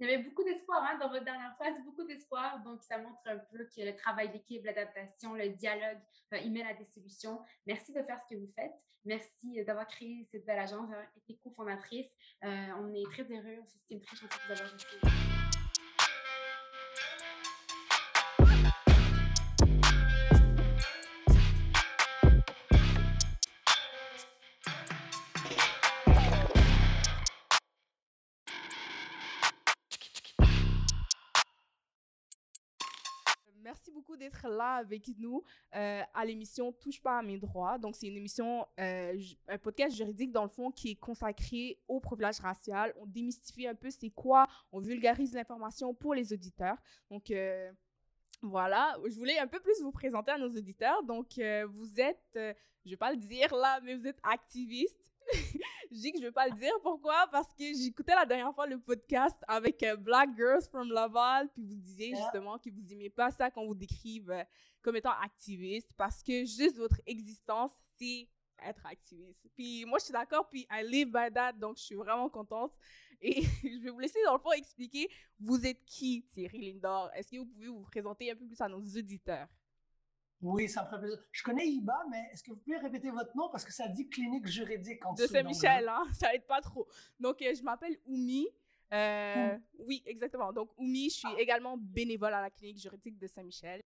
[0.00, 2.62] Il y avait beaucoup d'espoir hein, dans votre dernière phase, beaucoup d'espoir.
[2.64, 6.00] Donc, ça montre un peu que le travail d'équipe, l'adaptation, le dialogue,
[6.32, 7.40] euh, il mène à des solutions.
[7.66, 8.72] Merci de faire ce que vous faites.
[9.04, 12.08] Merci d'avoir créé cette belle agence, d'avoir été cofondatrice.
[12.42, 15.33] Euh, on est très heureux, on s'estime très chanceux de vous avoir reçu.
[33.84, 35.42] Merci beaucoup d'être là avec nous
[35.76, 37.76] euh, à l'émission Touche pas à mes droits.
[37.76, 39.14] Donc, c'est une émission, euh,
[39.46, 42.94] un podcast juridique dans le fond qui est consacré au profilage racial.
[42.98, 46.78] On démystifie un peu c'est quoi, on vulgarise l'information pour les auditeurs.
[47.10, 47.70] Donc, euh,
[48.40, 51.02] voilà, je voulais un peu plus vous présenter à nos auditeurs.
[51.02, 55.12] Donc, vous êtes, je vais pas le dire là, mais vous êtes activiste
[55.94, 56.72] je dis que je vais pas le dire.
[56.82, 57.26] Pourquoi?
[57.30, 61.64] Parce que j'écoutais la dernière fois le podcast avec euh, Black Girls from Laval, puis
[61.64, 64.42] vous disiez justement que vous n'aimez pas ça qu'on vous décrive euh,
[64.82, 68.28] comme étant activiste, parce que juste votre existence, c'est
[68.62, 69.46] être activiste.
[69.54, 72.72] Puis moi, je suis d'accord, puis I live by that, donc je suis vraiment contente.
[73.20, 77.10] Et je vais vous laisser dans le fond expliquer, vous êtes qui, Thierry Lindor?
[77.14, 79.48] Est-ce que vous pouvez vous présenter un peu plus à nos auditeurs?
[80.42, 81.18] Oui, ça me ferait plaisir.
[81.32, 83.48] Je connais IBA, mais est-ce que vous pouvez répéter votre nom?
[83.50, 85.26] Parce que ça dit clinique juridique en De.
[85.26, 86.02] Saint-Michel, hein?
[86.12, 86.86] Ça aide pas trop.
[87.18, 88.46] Donc, euh, je m'appelle Oumi.
[88.92, 90.52] Euh, Oui, exactement.
[90.52, 93.80] Donc, Oumi, je suis également bénévole à la clinique juridique de Saint-Michel.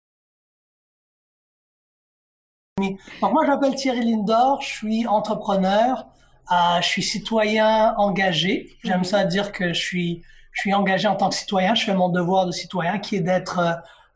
[2.79, 6.07] Donc moi, je m'appelle Thierry Lindor, je suis entrepreneur,
[6.53, 8.77] euh, je suis citoyen engagé.
[8.85, 9.05] J'aime Mhm.
[9.05, 11.75] ça dire que je suis, je suis engagé en tant que citoyen.
[11.75, 13.61] Je fais mon devoir de citoyen qui est d'être,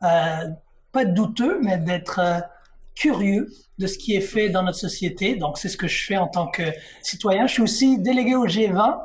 [0.03, 0.47] euh,
[0.91, 2.39] pas douteux, mais d'être euh,
[2.95, 3.49] curieux
[3.79, 5.35] de ce qui est fait dans notre société.
[5.35, 6.63] Donc c'est ce que je fais en tant que
[7.01, 7.47] citoyen.
[7.47, 8.99] Je suis aussi délégué au G20.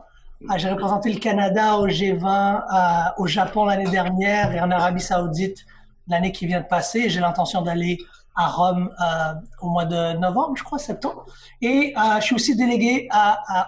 [0.48, 5.00] Ah, J'ai représenté le Canada au G20 euh, au Japon l'année dernière et en Arabie
[5.00, 5.64] Saoudite
[6.08, 7.08] l'année qui vient de passer.
[7.08, 7.98] J'ai l'intention d'aller
[8.36, 11.24] à Rome euh, au mois de novembre, je crois, septembre.
[11.62, 13.08] Et euh, je suis aussi délégué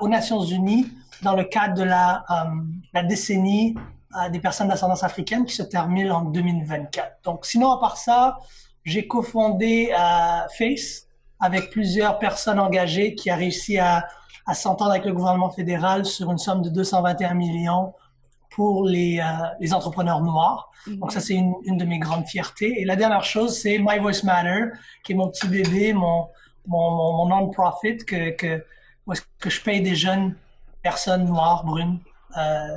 [0.00, 0.86] aux Nations Unies
[1.22, 3.74] dans le cadre de la décennie
[4.16, 7.18] euh, des personnes d'ascendance africaine qui se termine en 2024.
[7.24, 8.38] Donc, sinon, à part ça,
[8.84, 11.06] j'ai cofondé euh, FACE
[11.40, 14.06] avec plusieurs personnes engagées qui a réussi à,
[14.46, 17.94] à s'entendre avec le gouvernement fédéral sur une somme de 221 millions
[18.50, 19.24] pour les, euh,
[19.60, 20.70] les entrepreneurs noirs.
[20.86, 22.80] Donc ça, c'est une, une de mes grandes fiertés.
[22.80, 24.70] Et la dernière chose, c'est My Voice Matter,
[25.04, 26.28] qui est mon petit bébé, mon,
[26.66, 28.64] mon, mon, non-profit, que, que,
[29.06, 30.34] où est-ce que je paye des jeunes
[30.82, 31.98] personnes noires, brunes,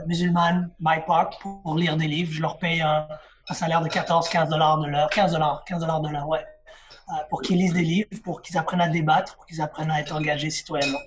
[0.07, 2.31] musulmanes, BIPOC, pour, pour lire des livres.
[2.31, 3.07] Je leur paye un,
[3.49, 6.45] un salaire de 14, 15 dollars de l'heure, 15 dollars, 15 dollars de l'heure, ouais.
[7.09, 9.99] Euh, pour qu'ils lisent des livres, pour qu'ils apprennent à débattre, pour qu'ils apprennent à
[9.99, 10.99] être engagés citoyennement.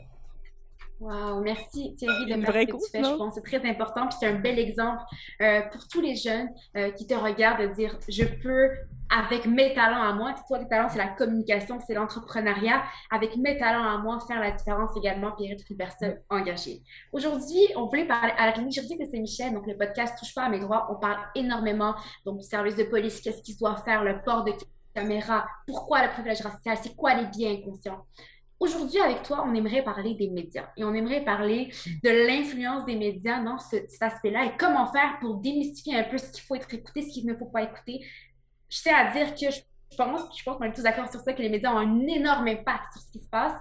[1.01, 3.05] Wow, merci Thierry de Une faire ce que course, tu fais.
[3.05, 4.07] Je pense c'est très important.
[4.07, 5.03] Puis c'est un bel exemple
[5.43, 8.71] euh, pour tous les jeunes euh, qui te regardent de dire je peux,
[9.11, 13.57] avec mes talents à moi, toi, tes talents, c'est la communication, c'est l'entrepreneuriat, avec mes
[13.57, 16.83] talents à moi, faire la différence également, puis être une personne engagée.
[17.13, 20.45] Aujourd'hui, on voulait parler à la clinique juridique de Saint-Michel, donc le podcast Touche pas
[20.45, 20.89] à mes droits.
[20.91, 24.53] On parle énormément donc, du service de police, qu'est-ce qu'ils doivent faire, le port de
[24.95, 28.07] caméra, pourquoi le privilège racial, c'est quoi les biens inconscients.
[28.64, 31.70] Aujourd'hui, avec toi, on aimerait parler des médias et on aimerait parler
[32.03, 36.16] de l'influence des médias dans ce- cet aspect-là et comment faire pour démystifier un peu
[36.16, 38.05] ce qu'il faut être écouté, ce qu'il ne faut pas écouter.
[38.70, 41.33] Je tiens à dire que je pense, je pense qu'on est tous d'accord sur ça,
[41.35, 43.53] que les médias ont un énorme impact sur ce qui se passe.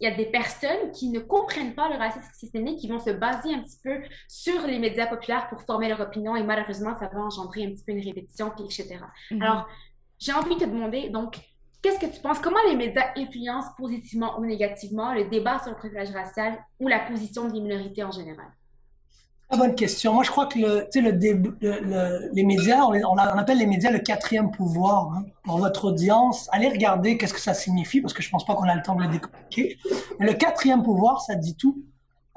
[0.00, 3.10] Il y a des personnes qui ne comprennent pas le racisme systémique, qui vont se
[3.10, 7.06] baser un petit peu sur les médias populaires pour former leur opinion et malheureusement, ça
[7.12, 8.98] va engendrer un petit peu une répétition, puis etc.
[9.30, 9.42] Mhm.
[9.42, 9.68] Alors,
[10.18, 11.36] j'ai envie de te demander, donc,
[11.82, 12.38] qu'est-ce que tu penses?
[12.38, 17.00] Comment les médias influencent positivement ou négativement le débat sur le privilège racial ou la
[17.00, 18.46] position des minorités en général?
[19.48, 20.14] Très bonne question.
[20.14, 25.12] Moi, je crois que le, le, les médias, on, appelle les médias le quatrième pouvoir.
[25.12, 25.24] hein.
[25.42, 28.68] Pour votre audience, allez regarder qu'est-ce que ça signifie, parce que je pense pas qu'on
[28.68, 29.76] a le temps de le décortiquer.
[30.20, 31.82] Mais le quatrième pouvoir, ça dit tout.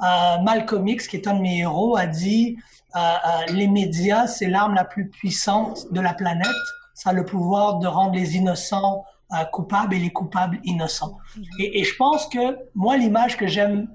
[0.02, 2.58] Euh, Malcolm X, qui est un de mes héros, a dit
[2.96, 6.48] euh, euh, les médias, c'est l'arme la plus puissante de la planète.
[6.96, 11.18] Ça a le pouvoir de rendre les innocents euh, coupables et les coupables innocents.
[11.60, 13.88] Et, et je pense que moi, l'image que j'aime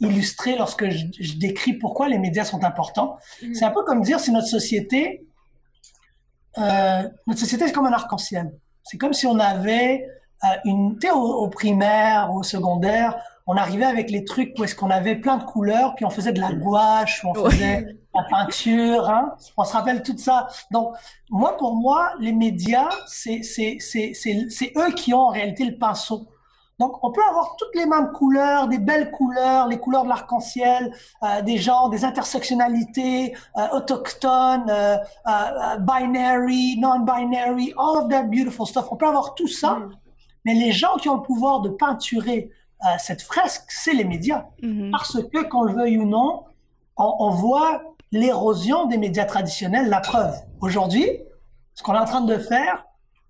[0.00, 3.54] illustrer lorsque je, je décris pourquoi les médias sont importants, Mhm.
[3.54, 5.24] c'est un peu comme dire si notre société,
[6.58, 8.52] euh, notre société c'est comme un arc-en-ciel.
[8.84, 10.04] C'est comme si on avait
[10.44, 13.14] euh, une, au, au primaire, au secondaire,
[13.46, 16.32] on arrivait avec les trucs où est-ce qu'on avait plein de couleurs, puis on faisait
[16.32, 19.34] de la gouache, ou on faisait de la peinture, hein.
[19.56, 20.46] On se rappelle tout ça.
[20.70, 20.94] Donc,
[21.30, 23.40] moi, pour moi, les médias, c'est,
[24.76, 26.28] eux qui ont en réalité le pinceau.
[26.78, 30.92] Donc, on peut avoir toutes les mêmes couleurs, des belles couleurs, les couleurs de l'arc-en-ciel,
[31.22, 34.96] euh, des gens, des intersectionnalités, euh, autochtones, euh,
[35.80, 38.86] binary, non-binary, all of that beautiful stuff.
[38.90, 39.90] On peut avoir tout ça, Mhm.
[40.44, 42.50] mais les gens qui ont le pouvoir de peinturer
[42.84, 44.46] euh, cette fresque, c'est les médias.
[44.62, 44.90] Mhm.
[44.90, 46.44] Parce que, qu'on le veuille ou non,
[46.96, 49.88] on, on voit l'érosion des médias traditionnels.
[49.88, 51.08] La preuve, aujourd'hui,
[51.74, 52.84] ce qu'on est en train de faire,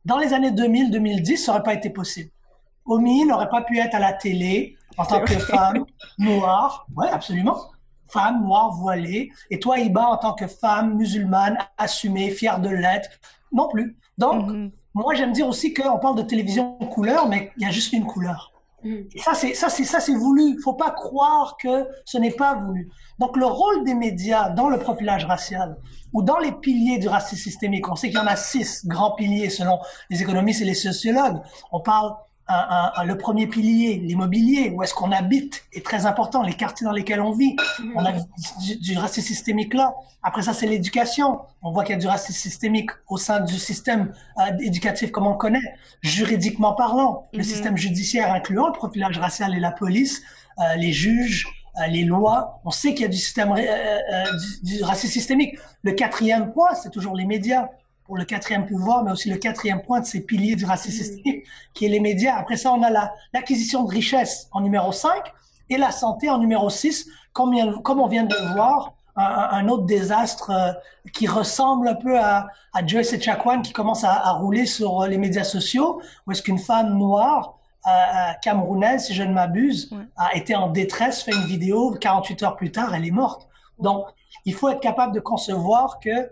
[0.04, 2.30] dans les années 2000-2010, ça n'aurait pas été possible.
[2.86, 5.84] Omi n'aurait pas pu être à la télé en tant que femme
[6.18, 7.56] noire, ouais, absolument,
[8.08, 13.08] femme noire voilée, et toi, Iba, en tant que femme musulmane, assumée, fière de l'être,
[13.52, 13.96] non plus.
[14.18, 14.70] Donc, Mhm.
[14.94, 18.04] moi, j'aime dire aussi qu'on parle de télévision couleur, mais il y a juste une
[18.04, 18.51] couleur.
[18.84, 20.54] Et ça, c'est ça, c'est ça, c'est voulu.
[20.56, 22.90] Il faut pas croire que ce n'est pas voulu.
[23.18, 25.76] Donc, le rôle des médias dans le profilage racial
[26.12, 29.12] ou dans les piliers du racisme systémique, on sait qu'il y en a six grands
[29.12, 29.78] piliers selon
[30.10, 31.40] les économistes et les sociologues.
[31.70, 32.14] On parle
[32.52, 36.54] un, un- un- le premier pilier, l'immobilier, où est-ce qu'on habite, est très important, les
[36.54, 37.54] quartiers dans lesquels on vit.
[37.96, 39.94] On a du, du racisme systémique là.
[40.22, 41.40] Après ça, c'est l'éducation.
[41.62, 45.26] On voit qu'il y a du racisme systémique au sein du système euh, éducatif comme
[45.26, 47.26] on le connaît, juridiquement parlant.
[47.32, 47.44] Le Mhm.
[47.44, 50.22] système judiciaire incluant le profilage racial et la police,
[50.58, 51.46] euh, les juges,
[51.80, 52.60] euh, les lois.
[52.64, 55.56] On sait qu'il y a du système du, du racisme systémique.
[55.82, 57.68] Le quatrième point, c'est toujours les médias.
[58.12, 61.46] Pour le quatrième pouvoir, mais aussi le quatrième point de ces piliers du racisme systémique,
[61.72, 62.36] qui est les médias.
[62.36, 65.32] Après ça, on a la, l'acquisition de richesse en numéro 5
[65.70, 69.68] et la santé en numéro 6, comme, comme on vient de le voir, un, un
[69.68, 70.72] autre désastre euh,
[71.14, 75.16] qui ressemble un peu à, à Joyce Echaquan qui commence à, à, rouler sur les
[75.16, 80.04] médias sociaux, où est-ce qu'une femme noire euh, camerounaise, si je ne m'abuse, ouais.
[80.18, 83.48] a été en détresse, fait une vidéo, 48 heures plus tard, elle est morte.
[83.78, 84.04] Donc,
[84.44, 86.30] il faut être capable de concevoir que,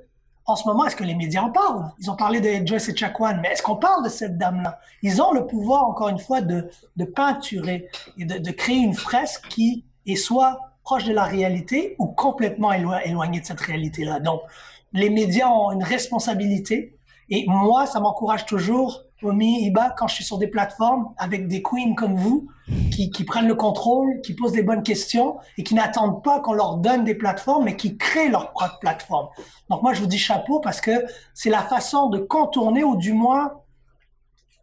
[0.50, 1.90] en ce moment, est-ce que les médias en parlent?
[1.98, 4.80] Ils ont parlé de Joyce Echaquan, mais est-ce qu'on parle de cette dame-là?
[5.02, 6.68] Ils ont le pouvoir, encore une fois, de,
[7.14, 12.06] peinturer et de, de créer une fresque qui est soit proche de la réalité ou
[12.06, 14.20] complètement éloigné de cette réalité-là.
[14.20, 14.40] Donc,
[14.92, 16.96] les médias ont une responsabilité
[17.28, 21.62] et moi, ça m'encourage toujours, Omi, Iba, quand je suis sur des plateformes avec des
[21.62, 22.48] queens comme vous,
[22.90, 26.52] qui, qui prennent le contrôle, qui posent des bonnes questions et qui n'attendent pas qu'on
[26.52, 29.28] leur donne des plateformes, mais qui créent leur propre plateforme.
[29.68, 31.04] Donc moi, je vous dis chapeau parce que
[31.34, 33.52] c'est la façon de contourner ou du moins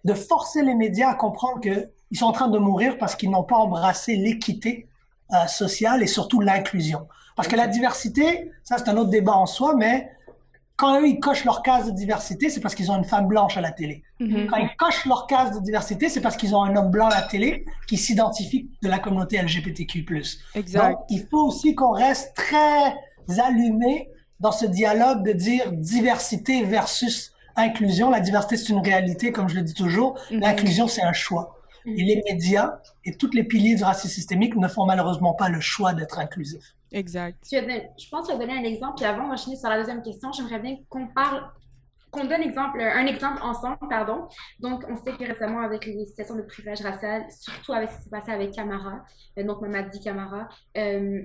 [0.06, 3.43] de forcer les médias à comprendre qu'ils sont en train de mourir parce qu'ils n'ont
[3.43, 4.88] pas embrassé l'équité
[5.34, 7.08] euh, sociale et surtout l'inclusion.
[7.36, 10.10] Parce que la diversité, ça c'est un autre débat en soi, mais
[10.78, 13.58] quand eux ils cochent leur case de diversité, c'est parce qu'ils ont une femme blanche
[13.58, 14.04] à la télé.
[14.22, 14.46] Mm-hmm.
[14.46, 17.16] Quand ils cochent leur case de diversité, c'est parce qu'ils ont un homme blanc à
[17.16, 20.06] la télé qui s'identifie de la communauté LGBTQ+.
[20.54, 20.92] Exact.
[20.92, 22.96] Donc, il faut aussi qu'on reste très
[23.40, 24.10] allumé
[24.40, 28.12] dans ce dialogue de dire diversité versus inclusion.
[28.12, 30.20] La diversité, c'est une réalité, comme je le dis toujours.
[30.30, 30.40] Mm-hmm.
[30.42, 31.56] L'inclusion, c'est un choix.
[31.88, 35.62] Et les médias et tous les piliers du racisme systémique ne font malheureusement pas le
[35.62, 36.76] choix d'être inclusifs.
[36.91, 37.45] Exact.
[37.52, 40.32] Je pense que tu as donné un exemple, puis avant d'enchaîner sur la deuxième question,
[40.32, 41.43] j'aimerais bien qu'on parle,
[42.12, 44.28] qu'on donne exemple, un exemple ensemble, pardon.
[44.60, 48.04] Donc, on sait que récemment, avec les situations de privilège racial, surtout avec ce qui
[48.04, 49.04] s'est passé avec Camara,
[49.38, 50.47] euh, donc Mamadi Camara,
[50.78, 51.23] euh,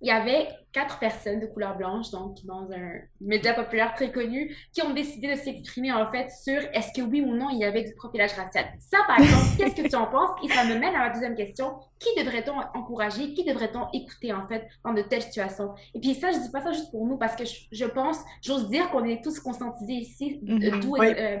[0.00, 4.56] il y avait quatre personnes de couleur blanche, donc dans un média populaire très connu,
[4.72, 7.64] qui ont décidé de s'exprimer en fait sur est-ce que oui ou non il y
[7.64, 8.64] avait du profilage racial.
[8.80, 10.30] Ça, par exemple, qu'est-ce que tu en penses?
[10.44, 11.74] Et ça me mène à ma deuxième question.
[11.98, 13.32] Qui devrait-on encourager?
[13.32, 15.72] Qui devrait-on écouter en fait dans de telles situations?
[15.94, 18.18] Et puis ça, je dis pas ça juste pour nous parce que je, je pense,
[18.42, 20.80] j'ose dire qu'on est tous conscientisés ici, Mhm.
[20.80, 21.06] d'où Oui.
[21.16, 21.38] euh,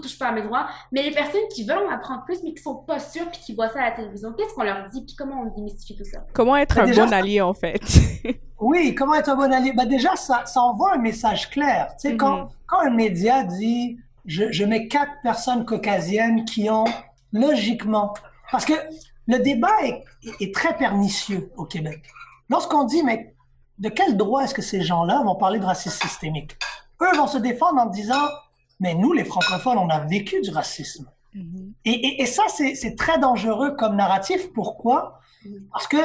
[0.00, 0.68] touche pas à mes droits.
[0.92, 3.54] Mais les personnes qui veulent en apprendre plus mais qui sont pas sûres puis qui
[3.54, 5.04] voient ça à la télévision, qu'est-ce qu'on leur dit?
[5.04, 6.24] Puis comment on démystifie tout ça?
[6.32, 7.80] Comment être Mais un déjà, bon allié, en fait?
[8.60, 9.72] Oui, comment être un bon allié?
[9.72, 11.88] Ben déjà, ça, ça envoie un message clair.
[12.00, 12.18] Tu sais, Mhm.
[12.18, 16.84] quand, quand un média dit je, je mets quatre personnes caucasiennes qui ont
[17.32, 18.14] logiquement.
[18.50, 18.72] Parce que
[19.26, 20.02] le débat est,
[20.40, 22.02] est très pernicieux au Québec.
[22.48, 23.34] Lorsqu'on dit, mais
[23.78, 26.56] de quel droit est-ce que ces gens-là vont parler de racisme systémique?
[27.02, 28.26] Eux vont se défendre en disant,
[28.80, 31.06] mais nous, les francophones, on a vécu du racisme.
[31.36, 31.74] Mhm.
[31.84, 34.52] Et, et, et ça, c'est c'est très dangereux comme narratif.
[34.52, 35.20] Pourquoi?
[35.72, 35.96] Parce que,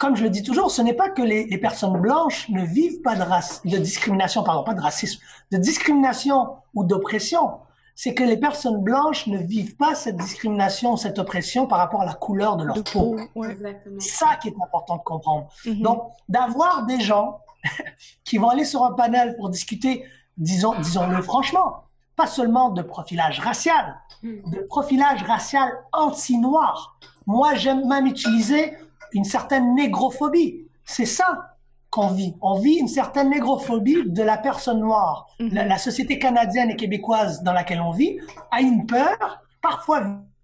[0.00, 3.00] comme je le dis toujours, ce n'est pas que les, les personnes blanches ne vivent
[3.02, 5.20] pas de, race, de discrimination, pardon, pas de racisme,
[5.52, 7.60] de discrimination ou d'oppression.
[7.94, 12.06] C'est que les personnes blanches ne vivent pas cette discrimination, cette oppression par rapport à
[12.06, 13.14] la couleur de leur De peau.
[13.14, 13.52] peau, ouais.
[13.52, 14.00] Exactement.
[14.00, 15.48] C'est ça qui est important de comprendre.
[15.64, 15.82] Mhm.
[15.82, 17.40] Donc, d'avoir des gens
[18.24, 20.04] qui vont aller sur un panel pour discuter,
[20.36, 21.84] disons, disons-le franchement,
[22.16, 24.50] pas seulement de profilage racial, Mm.
[24.50, 26.98] de profilage racial anti-noir.
[27.26, 28.72] Moi, j'aime même utiliser
[29.12, 30.66] une certaine négrophobie.
[30.84, 31.56] C'est ça
[31.90, 32.34] qu'on vit.
[32.40, 35.26] On vit une certaine négrophobie de la personne noire.
[35.38, 38.18] La, la société canadienne et québécoise dans laquelle on vit
[38.50, 40.02] a une peur, parfois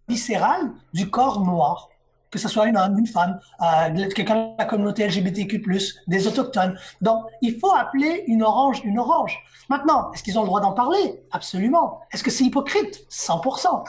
[0.08, 1.88] viscérale, du corps noir.
[2.32, 5.62] Que ce soit une homme, une femme, euh, quelqu'un de la communauté LGBTQ+,
[6.06, 6.78] des autochtones.
[7.00, 9.38] Donc, il faut appeler une orange une orange.
[9.68, 11.22] Maintenant, est-ce qu'ils ont le droit d'en parler?
[11.30, 12.00] Absolument.
[12.10, 13.04] Est-ce que c'est hypocrite?
[13.10, 13.84] 100%.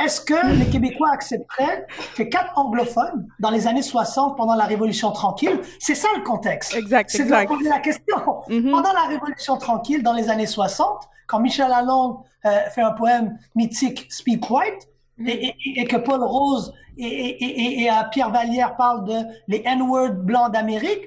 [0.00, 5.12] Est-ce que les Québécois accepteraient que quatre anglophones, dans les années 60, pendant la Révolution
[5.12, 8.16] tranquille, c'est ça le contexte Exact, C'est de poser la question.
[8.48, 8.72] Mhm.
[8.72, 13.38] Pendant la Révolution tranquille, dans les années 60, quand Michel Lalonde euh, fait un poème
[13.54, 14.88] mythique Speak White.
[15.18, 19.18] Et, et- et que Paul Rose et, et- et- et, euh, Pierre Vallière parlent de
[19.48, 21.02] les N-words blancs d'Amérique,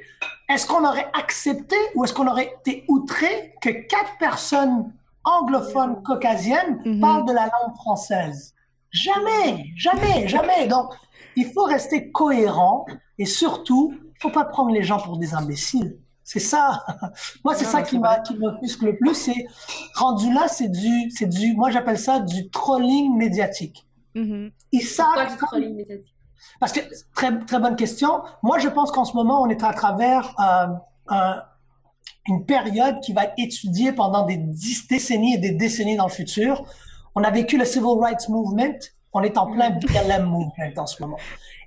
[0.50, 4.93] est-ce qu'on aurait accepté ou est-ce qu'on aurait été outré que quatre personnes
[5.24, 7.00] anglophones caucasiennes Mhm.
[7.02, 8.54] parlent de la langue française?
[8.91, 10.67] Jamais, jamais, jamais.
[10.67, 10.93] Donc,
[11.36, 12.86] il faut rester cohérent
[13.20, 15.98] et surtout, il faut pas prendre les gens pour des imbéciles.
[16.24, 16.84] C'est ça.
[17.46, 19.14] Moi, c'est ça qui m'offusque le plus.
[19.14, 19.45] C'est
[19.95, 21.53] rendu là, c'est du, c'est du.
[21.55, 23.87] Moi, j'appelle ça du trolling médiatique.
[24.20, 24.51] Mhm.
[24.72, 25.15] Ils savent.
[26.59, 26.80] Parce que
[27.15, 28.22] très très bonne question.
[28.43, 30.68] Moi, je pense qu'en ce moment, on est à travers euh,
[31.09, 31.43] un-
[32.28, 36.11] une période qui va être étudiée pendant des dix décennies et des décennies dans le
[36.11, 36.63] futur.
[37.15, 38.78] On a vécu le Civil Rights Movement.
[39.13, 41.18] On est en plein BLM Movement en ce moment.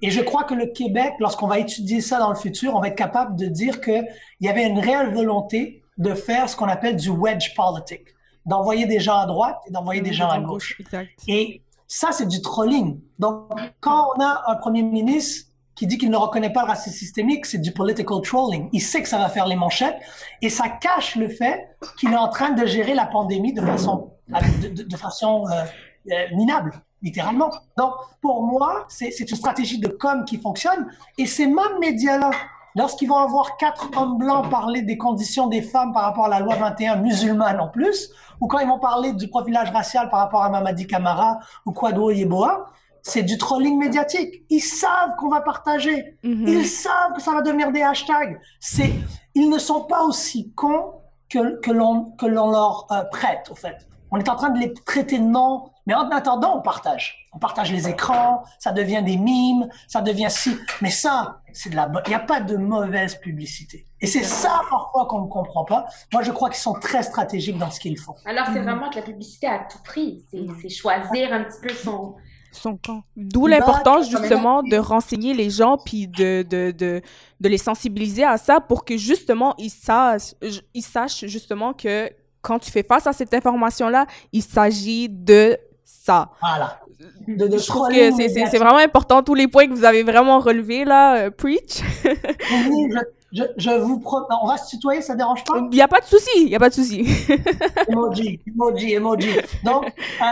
[0.02, 2.88] Et je crois que le Québec, lorsqu'on va étudier ça dans le futur, on va
[2.88, 4.06] être capable de dire qu'il
[4.40, 8.02] y avait une réelle volonté de faire ce qu'on appelle du wedge politic.
[8.46, 10.76] d'envoyer des gens à droite et d'envoyer des gens à gauche.
[10.80, 11.10] Exact.
[11.28, 11.62] Et
[11.92, 13.00] ça, c'est du trolling.
[13.18, 16.96] Donc, quand on a un premier ministre qui dit qu'il ne reconnaît pas le racisme
[16.96, 18.68] systémique, c'est du political trolling.
[18.72, 19.96] Il sait que ça va faire les manchettes
[20.40, 24.12] et ça cache le fait qu'il est en train de gérer la pandémie de façon,
[24.28, 25.64] de, façon euh,
[26.12, 27.50] euh, minable, littéralement.
[27.76, 30.86] Donc, pour moi, c'est une stratégie de com qui fonctionne
[31.18, 32.30] et ces mêmes médias-là,
[32.74, 36.40] lorsqu'ils vont avoir quatre hommes blancs parler des conditions des femmes par rapport à la
[36.40, 38.10] loi 21 musulmane en plus,
[38.40, 42.10] ou quand ils vont parler du profilage racial par rapport à Mamadi Camara ou Kwadwo
[42.10, 42.66] Yeboah,
[43.02, 44.44] c'est du trolling médiatique.
[44.50, 46.18] Ils savent qu'on va partager.
[46.22, 46.46] Mhm.
[46.46, 48.40] Ils savent que ça va devenir des hashtags.
[48.58, 48.92] C'est,
[49.34, 50.94] ils ne sont pas aussi cons
[51.28, 53.86] que, que l'on, que l'on leur euh, prête, au fait.
[54.10, 57.26] On est en train de les traiter de noms, mais en attendant, on partage.
[57.32, 60.56] On partage les écrans, ça devient des mimes, ça devient si.
[60.80, 63.86] Mais ça, c'est de la, il n'y a pas de mauvaise publicité.
[64.00, 65.86] Et c'est ça parfois qu'on ne comprend pas.
[66.12, 68.14] Moi, je crois qu'ils sont très stratégiques dans ce qu'ils font.
[68.24, 68.62] Alors, c'est Mhm.
[68.62, 70.24] vraiment de la publicité à tout prix.
[70.62, 72.14] C'est choisir un petit peu son.
[72.52, 73.02] son camp.
[73.16, 77.00] D'où Bah, l'importance ça justement de renseigner les gens puis de, de, de,
[77.40, 80.34] de les sensibiliser à ça pour que justement ils sachent,
[80.74, 82.10] ils sachent justement que
[82.42, 85.58] quand tu fais face à cette information-là, il s'agit de
[86.02, 86.30] ça.
[86.40, 86.78] Voilà.
[87.26, 90.38] De, de Je trouve que c'est- vraiment important, tous les points que vous avez vraiment
[90.38, 91.82] relevés là, euh, preach.
[92.04, 92.98] Oui, je,
[93.32, 94.26] je, je vous promets.
[94.42, 95.54] On va se tutoyer, ça dérange pas?
[95.58, 97.06] Il n'y a pas de souci, il n'y a pas de souci.
[97.88, 99.30] Emoji, emoji, emoji.
[99.64, 100.24] Donc, euh,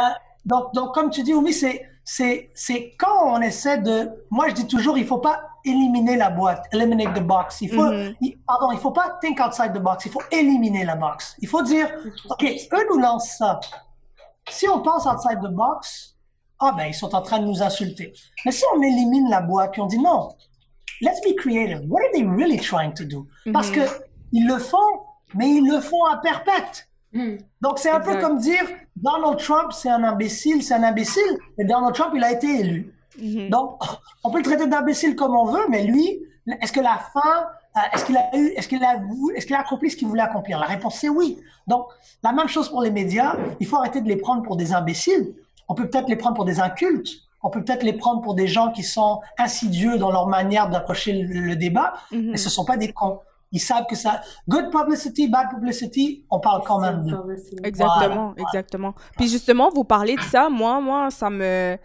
[0.45, 4.09] donc, donc, comme tu dis, Oumi, c'est, quand on essaie de.
[4.31, 7.61] Moi, je dis toujours, il faut pas éliminer la boîte, eliminate the box.
[7.61, 8.15] Il faut, Mhm.
[8.21, 10.07] il- pardon, il faut pas think outside the box.
[10.07, 11.37] Il faut éliminer la box.
[11.41, 11.89] Il faut dire,
[12.31, 12.43] OK,
[12.73, 13.61] eux nous lancent ça.
[14.51, 16.17] Si on pense outside the box,
[16.61, 18.13] ah ben, ils sont en train de nous insulter.
[18.45, 20.31] Mais si on élimine la boîte, puis on dit non,
[21.01, 21.83] let's be creative.
[21.89, 23.27] What are they really trying to do?
[23.53, 23.75] Parce Mhm.
[23.77, 23.81] que
[24.33, 24.77] ils le font,
[25.35, 26.89] mais ils le font à perpète.
[27.13, 27.37] Hmm.
[27.63, 28.65] Donc, c'est un peu comme dire
[28.97, 32.95] Donald Trump, c'est un imbécile, c'est un imbécile, et Donald Trump, il a été élu.
[33.19, 33.49] Mhm.
[33.49, 33.81] Donc,
[34.25, 36.21] on peut le traiter d'imbécile comme on veut, mais lui,
[36.61, 37.47] est-ce que la fin,
[37.93, 38.97] est-ce qu'il a eu, est-ce qu'il a,
[39.37, 40.59] est-ce qu'il a accompli ce qu'il voulait accomplir?
[40.59, 41.39] La réponse, c'est oui.
[41.67, 41.87] Donc,
[42.23, 45.35] la même chose pour les médias, il faut arrêter de les prendre pour des imbéciles.
[45.69, 47.09] On peut peut-être les prendre pour des incultes.
[47.43, 51.13] On peut peut-être les prendre pour des gens qui sont insidieux dans leur manière d'approcher
[51.13, 52.31] le, le débat, Mhm.
[52.33, 53.21] mais ce sont pas des cons.
[53.53, 57.17] Ils savent que ça, good publicity, bad publicity, on parle quand même de.
[57.65, 58.43] Exactement, Voilà.
[58.49, 58.95] exactement.
[59.17, 61.79] Puis justement, vous parlez de ça, moi, moi, ça me,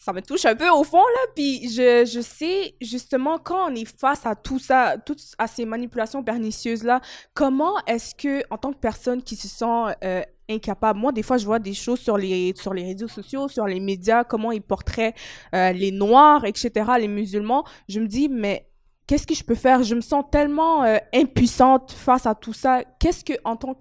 [0.00, 1.30] ça me touche un peu au fond, là.
[1.36, 5.66] Puis je, je sais, justement, quand on est face à tout ça, toutes à ces
[5.66, 7.02] manipulations pernicieuses-là,
[7.34, 11.36] comment est-ce que, en tant que personne qui se sent euh, incapable, moi, des fois,
[11.36, 14.62] je vois des choses sur les, sur les réseaux sociaux, sur les médias, comment ils
[14.62, 15.12] portraient
[15.54, 18.66] euh, les Noirs, etc., les musulmans, je me dis, mais
[19.06, 19.82] qu'est-ce que je peux faire?
[19.82, 22.84] Je me sens tellement euh, impuissante face à tout ça.
[22.98, 23.76] Qu'est-ce que, en tant,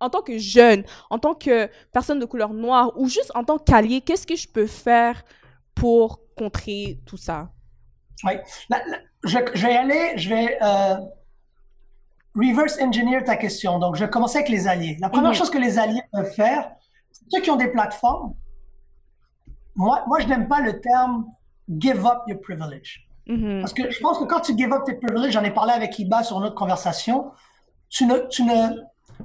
[0.00, 3.58] en tant que jeune, en tant que personne de couleur noire ou juste en tant
[3.58, 5.22] qu'allié, qu'est-ce que je peux faire
[5.74, 7.50] pour contrer tout ça?
[8.24, 8.32] Oui.
[8.70, 10.96] La- la- je, je vais aller, je vais euh,
[12.34, 13.78] reverse engineer ta question.
[13.78, 14.96] Donc, je vais commencer avec les alliés.
[15.00, 15.36] La première Mhm.
[15.36, 16.70] chose que les alliés peuvent faire,
[17.30, 18.34] ceux qui ont des plateformes.
[19.76, 21.26] Moi, moi je n'aime pas le terme
[21.68, 23.06] give up your privilege.
[23.26, 23.60] Mhm.
[23.60, 25.98] Parce que je pense que quand tu give up tes privilèges, j'en ai parlé avec
[25.98, 27.32] Iba sur notre conversation,
[27.88, 28.70] tu ne, tu ne,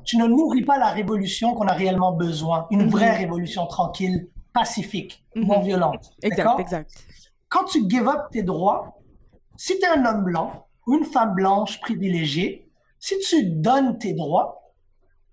[0.06, 2.68] tu ne nourris pas la révolution qu'on a réellement besoin.
[2.72, 2.89] Une Mhm.
[2.89, 5.45] vraie révolution tranquille, pacifique, Mhm.
[5.47, 6.12] non violente.
[6.22, 6.91] Exact, exact.
[7.50, 9.00] quand tu give up tes droits,
[9.58, 12.70] si tu es un homme blanc ou une femme blanche privilégiée,
[13.00, 14.74] si tu donnes tes droits,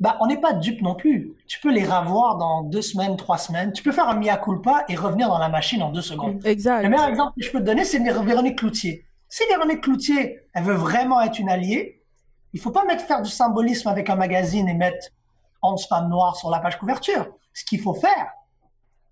[0.00, 1.32] bah, on n'est pas dupe non plus.
[1.48, 3.72] Tu peux les ravoir dans deux semaines, trois semaines.
[3.72, 6.44] Tu peux faire un mea culpa et revenir dans la machine en deux secondes.
[6.46, 6.82] Exact.
[6.82, 9.06] Le meilleur exemple que je peux te donner, c'est Vé- Véronique Cloutier.
[9.28, 12.02] Si Véronique Cloutier, elle veut vraiment être une alliée,
[12.52, 15.08] il faut pas mettre faire du symbolisme avec un magazine et mettre
[15.62, 17.26] 11 femmes noires sur la page couverture.
[17.54, 18.30] Ce qu'il faut faire,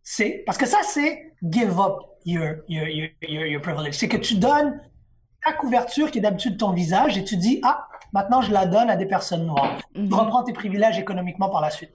[0.05, 1.97] c'est, parce que ça, c'est give up
[2.27, 3.95] your, your, your, your, privilege.
[3.95, 4.81] C'est que tu donnes
[5.45, 8.91] ta couverture qui est d'habitude ton visage et tu dis, ah, maintenant je la donne
[8.91, 9.79] à des personnes noires.
[9.95, 10.15] Tu Mhm.
[10.15, 11.91] reprends tes privilèges économiquement par la suite.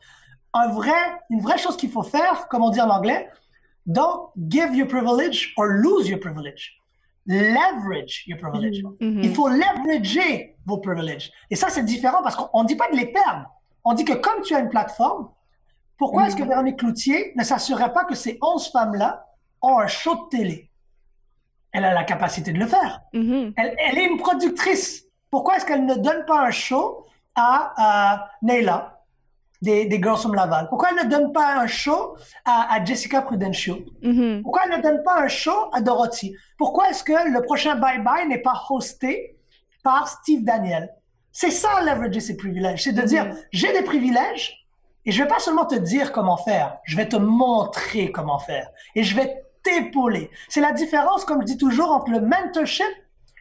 [0.53, 0.91] Un vrai,
[1.29, 3.29] une vraie chose qu'il faut faire, comme on dit en anglais,
[3.85, 6.75] don't give your privilege or lose your privilege.
[7.27, 8.81] Leverage your privilege.
[8.99, 9.21] Mhm.
[9.23, 11.31] Il faut leverager vos privilèges.
[11.51, 13.45] Et ça, c'est différent parce qu'on ne dit pas de les perdre.
[13.83, 15.29] On dit que comme tu as une plateforme,
[15.99, 19.25] pourquoi est-ce que Véronique Cloutier ne s'assurerait pas que ces 11 femmes-là
[19.61, 20.71] ont un show de télé?
[21.71, 23.01] Elle a la capacité de le faire.
[23.13, 23.53] Mhm.
[23.57, 25.03] Elle, elle est une productrice.
[25.29, 28.95] Pourquoi est-ce qu'elle ne donne pas un show à, à Neila
[29.61, 30.67] des, des Girls from Laval?
[30.69, 33.77] Pourquoi elle ne donne pas un show à, à Jessica Prudencio?
[34.01, 34.41] Mhm.
[34.41, 36.33] Pourquoi elle ne donne pas un show à Dorothy?
[36.57, 39.37] Pourquoi est-ce que le prochain Bye Bye n'est pas hosté
[39.83, 40.89] par Steve Daniel?
[41.31, 42.83] C'est ça, leverager ses privilèges.
[42.83, 44.58] C'est de dire, j'ai des privilèges
[45.05, 48.69] Et je vais pas seulement te dire comment faire, je vais te montrer comment faire.
[48.95, 50.29] Et je vais t'épauler.
[50.49, 52.85] C'est la différence, comme je dis toujours, entre le mentorship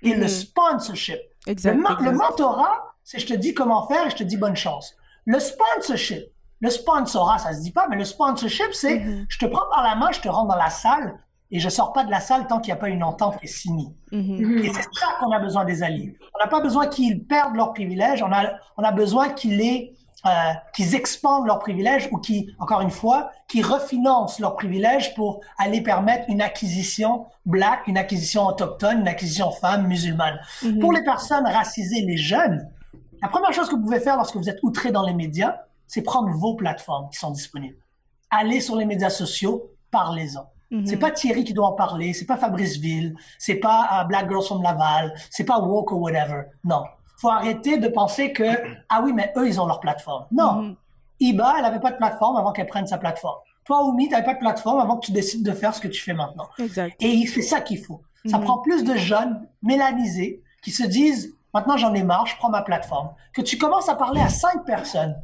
[0.03, 0.29] et le Mhm.
[0.29, 1.19] sponsorship.
[1.47, 1.75] Exact.
[2.01, 4.95] Le, mentorat, c'est je te dis comment faire et je te dis bonne chance.
[5.25, 6.25] Le sponsorship,
[6.61, 9.27] le sponsorat, ça se dit pas, mais le sponsorship, c'est Mhm.
[9.29, 11.19] je te prends par la main, je te rentre dans la salle
[11.51, 13.47] et je sors pas de la salle tant qu'il n'y a pas une entente qui
[13.47, 13.95] est signée.
[14.13, 14.59] Mhm.
[14.65, 16.17] Et c'est ça qu'on a besoin des alliés.
[16.35, 19.95] On n'a pas besoin qu'ils perdent leurs privilèges, on a, on a besoin qu'ils les,
[20.27, 25.41] euh, qu'ils expandent leurs privilèges ou qui, encore une fois, qu'ils refinancent leurs privilèges pour
[25.59, 30.41] aller permettre une acquisition black, une acquisition autochtone, une acquisition femme, musulmane.
[30.65, 30.81] Mhm.
[30.81, 32.69] Pour les personnes racisées, les jeunes,
[33.23, 35.57] la première chose que vous pouvez faire lorsque vous êtes outré dans les médias,
[35.87, 37.79] c'est prendre vos plateformes qui sont disponibles.
[38.31, 40.51] Allez sur les médias sociaux, parlez-en.
[40.71, 40.87] Mhm.
[40.87, 44.29] C'est pas Thierry qui doit en parler, c'est pas Fabrice Ville, c'est pas euh, Black
[44.29, 46.43] Girls from Laval, c'est pas Woke ou whatever.
[46.65, 46.83] Non.
[47.21, 48.45] Faut arrêter de penser que,
[48.89, 50.27] ah oui, mais eux, ils ont leur plateforme.
[50.31, 50.63] Non.
[50.63, 50.77] Mhm.
[51.21, 53.39] Iba, elle avait pas de plateforme avant qu'elle prenne sa plateforme.
[53.65, 56.01] Toi, Oumi, t'avais pas de plateforme avant que tu décides de faire ce que tu
[56.01, 56.49] fais maintenant.
[56.59, 56.95] Exact.
[57.01, 58.01] Et c'est ça qu'il faut.
[58.27, 58.45] Ça Mhm.
[58.45, 62.63] prend plus de jeunes mélanisés qui se disent, maintenant j'en ai marre, je prends ma
[62.63, 63.11] plateforme.
[63.35, 65.17] Que tu commences à parler à 5 personnes,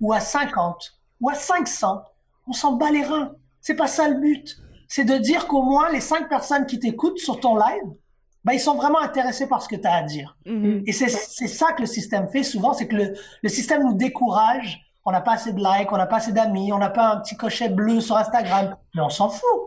[0.00, 2.02] ou à 50, ou à 500,
[2.48, 3.32] on s'en bat les reins.
[3.60, 4.56] C'est pas ça le but.
[4.88, 7.92] C'est de dire qu'au moins les 5 personnes qui t'écoutent sur ton live,
[8.44, 10.36] ben, ils sont vraiment intéressés par ce que tu as à dire.
[10.46, 10.82] Mhm.
[10.86, 13.94] Et c'est c'est ça que le système fait souvent, c'est que le, le système nous
[13.94, 14.80] décourage.
[15.04, 17.20] On n'a pas assez de likes, on n'a pas assez d'amis, on n'a pas un
[17.20, 18.76] petit cochet bleu sur Instagram.
[18.94, 19.60] Mais on s'en fout.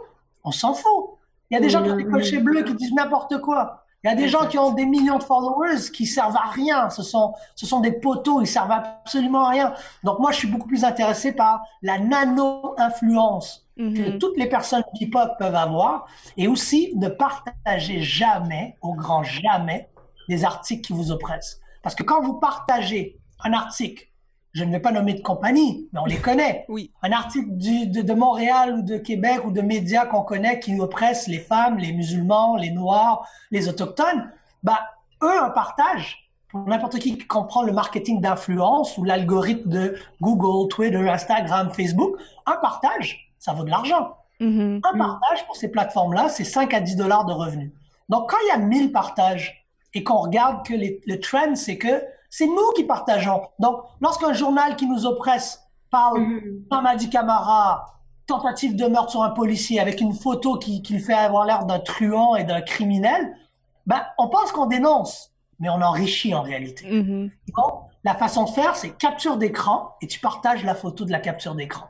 [0.43, 1.17] On s'en fout.
[1.49, 3.84] Il y a des gens qui ont des cochets bleus qui disent n'importe quoi.
[4.05, 6.91] Il y a des gens qui ont des millions de followers qui servent à rien.
[6.91, 9.73] Ce sont, ce sont des poteaux, ils servent absolument à rien.
[10.03, 13.81] Donc moi, je suis beaucoup plus intéressé par la nano-influence que
[14.11, 14.19] Mhm.
[14.19, 16.05] toutes les personnes hip-hop peuvent avoir
[16.37, 19.89] et aussi ne partagez jamais, au grand jamais,
[20.29, 21.59] des articles qui vous oppressent.
[21.81, 24.07] Parce que quand vous partagez un article,
[24.55, 26.89] je ne vais pas nommer de compagnie, mais on les connaît, Oui.
[27.03, 30.79] un article du- de, de Montréal ou de Québec ou de médias qu'on connaît qui
[30.79, 34.31] oppressent les femmes, les musulmans, les noirs, les autochtones,
[34.63, 34.79] bah,
[35.21, 40.69] eux, un partage, pour n'importe qui qui comprend le marketing d'influence ou l'algorithme de Google,
[40.69, 44.15] Twitter, Instagram, Facebook, un partage, ça vaut de l'argent.
[44.39, 44.79] Mhm.
[44.83, 47.71] Un partage pour ces plateformes-là, c'est 5 à 10 dollars de revenus.
[48.07, 51.77] Donc, quand il y a 1000 partages et qu'on regarde que les- le trend, c'est
[51.77, 52.01] que
[52.37, 53.43] c'est nous qui partageons.
[53.59, 56.65] Donc, lorsqu'un journal qui nous oppresse parle Mhm.
[56.69, 57.85] Mamadi Camara,
[58.27, 61.65] tentative de meurtre sur un policier avec une photo qui, qui le fait avoir l'air
[61.65, 63.37] d'un truand et d'un criminel,
[63.85, 66.85] ben, on pense qu'on dénonce, mais on enrichit en réalité.
[66.91, 67.31] Mhm.
[67.55, 71.19] Donc, la façon de faire, c'est capture d'écran et tu partages la photo de la
[71.19, 71.85] capture d'écran.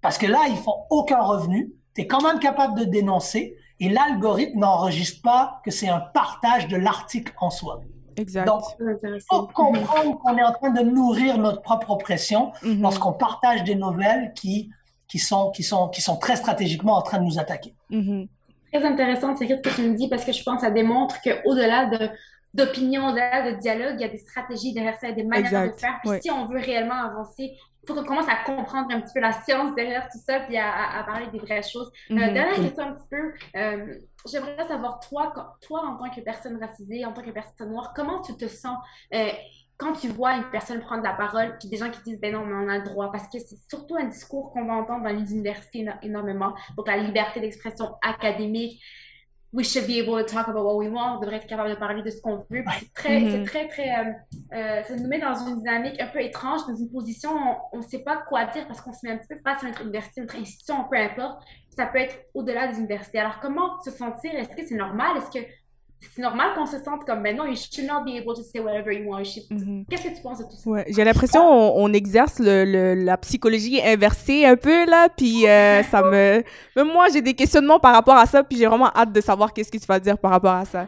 [0.00, 3.90] Parce que là, ils font aucun revenu, tu es quand même capable de dénoncer et
[3.90, 7.82] l'algorithme n'enregistre pas que c'est un partage de l'article en soi.
[8.16, 8.46] Exact.
[8.46, 12.82] Donc, il faut comprendre qu'on est en train de nourrir notre propre oppression Mhm.
[12.82, 14.70] lorsqu'on partage des nouvelles qui,
[15.08, 17.74] qui, sont, qui, sont, qui sont très stratégiquement en train de nous attaquer.
[17.90, 18.26] Mhm.
[18.72, 21.20] Très intéressant, c'est ce que tu me dis parce que je pense que ça démontre
[21.22, 22.10] qu'au-delà de
[22.56, 25.24] d'opinion, au-delà de dialogue, il y a des stratégies derrière ça, il y a des
[25.24, 26.00] manières Exact, de faire.
[26.02, 29.20] Puis si on veut réellement avancer, il faut qu'on commence à comprendre un petit peu
[29.20, 31.90] la science derrière tout ça, puis à, à- à parler des vraies choses.
[32.10, 32.32] Euh, Mhm.
[32.32, 33.94] dernière question un petit peu, euh,
[34.30, 37.92] j'aimerais savoir, toi, quand- toi, en tant que personne racisée, en tant que personne noire,
[37.94, 38.76] comment tu te sens
[39.14, 39.28] euh,
[39.78, 42.46] quand tu vois une personne prendre la parole, puis des gens qui disent, ben non,
[42.46, 45.10] mais on a le droit, parce que c'est surtout un discours qu'on va entendre dans
[45.10, 48.80] les universités éno- énormément, donc la liberté d'expression académique,
[49.56, 51.76] we should be able to talk about what we want, on devrait être capable de
[51.76, 54.12] parler de ce qu'on veut, c'est très, c'est très, très, euh,
[54.52, 57.78] euh, ça nous met dans une dynamique un peu étrange, dans une position où on
[57.78, 59.80] ne sait pas quoi dire parce qu'on se met un petit peu face à notre
[59.80, 61.42] université, notre institution, peu importe.
[61.74, 63.18] Ça peut être au-delà des universités.
[63.18, 64.34] Alors, comment se sentir?
[64.34, 65.16] Est-ce que c'est normal?
[65.16, 65.44] Est-ce que
[65.98, 68.92] c'est normal qu'on se sente comme, non, you should not be able to say whatever
[68.92, 69.18] you want.
[69.20, 69.84] You should- Mhm.
[69.88, 70.70] Qu'est-ce que tu penses de tout ça?
[70.70, 75.46] Ouais, j'ai l'impression on, on exerce le, le- la psychologie inversée un peu là, puis
[75.48, 76.42] euh, ça me
[76.76, 79.52] même moi j'ai des questionnements par rapport à ça, puis j'ai vraiment hâte de savoir
[79.52, 80.86] qu'est-ce que tu vas dire par rapport à ça.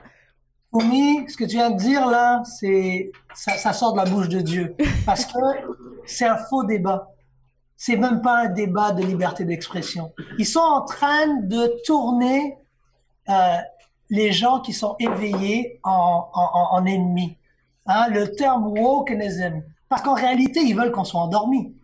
[0.72, 4.28] Oumi, ce que tu viens de dire là, c'est ça, ça sort de la bouche
[4.28, 4.74] de Dieu.
[5.06, 5.38] Parce que
[6.04, 7.08] c'est un faux débat.
[7.74, 10.12] C'est même pas un débat de liberté d'expression.
[10.38, 12.58] Ils sont en train de tourner
[13.30, 13.32] euh,
[14.10, 17.36] les gens qui sont éveillés en, en, en- en ennemis.
[17.86, 19.62] Hein, le terme wokeism.
[19.88, 21.74] Parce qu'en réalité, ils veulent qu'on soit endormi.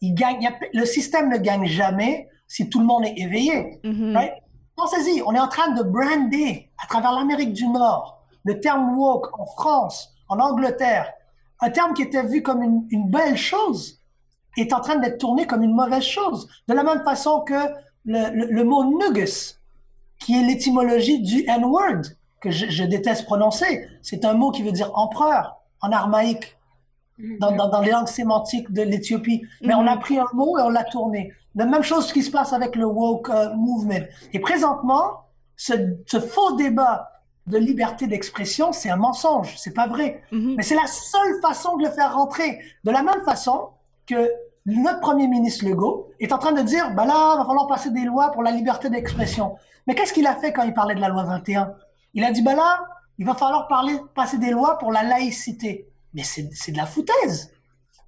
[0.00, 3.80] Ils gagnent, a- le système ne gagne jamais si tout le monde est éveillé.
[3.84, 4.16] Mhm.
[4.16, 4.32] Right?
[4.76, 9.38] Pensez-y, on est en train de brander à travers l'Amérique du Nord le terme woke
[9.38, 11.12] en France, en Angleterre,
[11.60, 14.00] un terme qui était vu comme une, une belle chose
[14.56, 16.48] est en train d'être tourné comme une mauvaise chose.
[16.66, 17.52] De la même façon que
[18.06, 19.59] le, le- le mot nugus,
[20.20, 22.02] qui est l'étymologie du N-word,
[22.40, 26.56] que je, je déteste prononcer, c'est un mot qui veut dire empereur en armaïque.
[27.38, 29.42] dans, dans, dans les langues sémantiques de l'Éthiopie.
[29.60, 31.32] Mais on a pris un mot et on l'a tourné.
[31.54, 34.06] La même chose qui se passe avec le woke euh, movement.
[34.32, 35.74] Et présentement, ce,
[36.06, 37.10] ce faux débat
[37.46, 40.22] de liberté d'expression, c'est un mensonge, c'est pas vrai.
[40.32, 40.54] Mhm.
[40.56, 42.58] Mais c'est la seule façon de le faire rentrer.
[42.84, 43.68] De la même façon
[44.06, 44.30] que
[44.66, 48.04] notre premier ministre Legault est en train de dire, bah là, va falloir passer des
[48.04, 49.56] lois pour la liberté d'expression.
[49.86, 51.72] Mais qu'est-ce qu'il a fait quand il parlait de la loi 21
[52.14, 52.84] Il a dit, bah là,
[53.18, 55.88] il va falloir parler, passer des lois pour la laïcité.
[56.14, 57.52] Mais c'est c'est de la foutaise.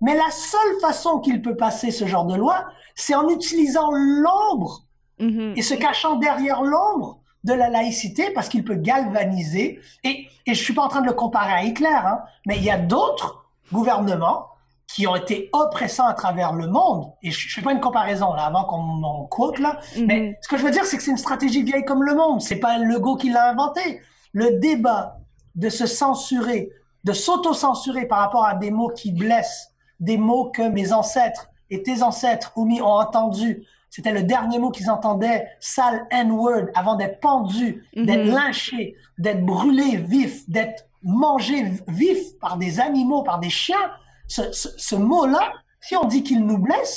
[0.00, 4.84] Mais la seule façon qu'il peut passer ce genre de loi, c'est en utilisant l'ombre
[5.18, 5.54] Mhm.
[5.56, 9.78] et se cachant derrière l'ombre de la laïcité parce qu'il peut galvaniser.
[10.04, 12.64] Et, et je suis pas en train de le comparer à Hitler, hein, mais il
[12.64, 14.46] y a d'autres gouvernements
[14.86, 17.12] qui ont été oppressants à travers le monde.
[17.22, 20.06] Et je, je fais pas une comparaison là avant qu'on m'en quote là, Mhm.
[20.06, 22.40] mais ce que je veux dire, c'est que c'est une stratégie vieille comme le monde.
[22.42, 24.02] C'est pas Legault qui l'a inventé.
[24.32, 25.16] Le débat
[25.54, 26.70] de se censurer,
[27.04, 31.82] de s'auto-censurer par rapport à des mots qui blessent, des mots que mes ancêtres et
[31.82, 33.64] tes ancêtres, Oumi, ont entendus.
[33.88, 38.34] C'était le dernier mot qu'ils entendaient, sale N-word, avant d'être pendus, d'être Mhm.
[38.34, 43.90] lynchés, d'être brûlés vifs, d'être mangés vifs par des animaux, par des chiens.
[44.34, 45.44] Ce, ce, ce mot-là,
[45.80, 46.94] si on dit qu'il nous blesse,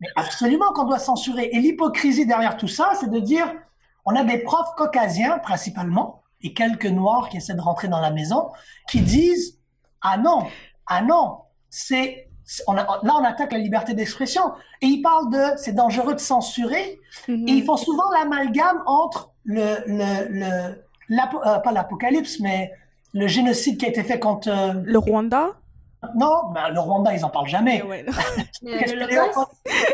[0.00, 1.48] mais absolument qu'on doit censurer.
[1.52, 3.48] Et l'hypocrisie derrière tout ça, c'est de dire,
[4.04, 8.10] on a des profs caucasiens principalement, et quelques noirs qui essaient de rentrer dans la
[8.12, 8.50] maison,
[8.90, 9.58] qui disent,
[10.02, 10.40] ah non,
[10.86, 11.38] ah non,
[11.70, 12.28] c'est,
[12.68, 14.44] on a- là on attaque la liberté d'expression.
[14.82, 17.48] Et ils parlent de, c'est dangereux de censurer, Mhm.
[17.48, 20.10] et ils font souvent l'amalgame entre le, le,
[20.40, 20.50] le
[21.16, 22.70] l'apo- euh, pas l'apocalypse, mais
[23.14, 25.44] le génocide qui a été fait contre, euh, Le Rwanda
[26.14, 27.82] non, ben, le Rwanda, ils en parlent jamais.
[27.82, 28.04] Ouais,
[28.62, 29.50] Mais Qu'est-ce que l'Holocauste,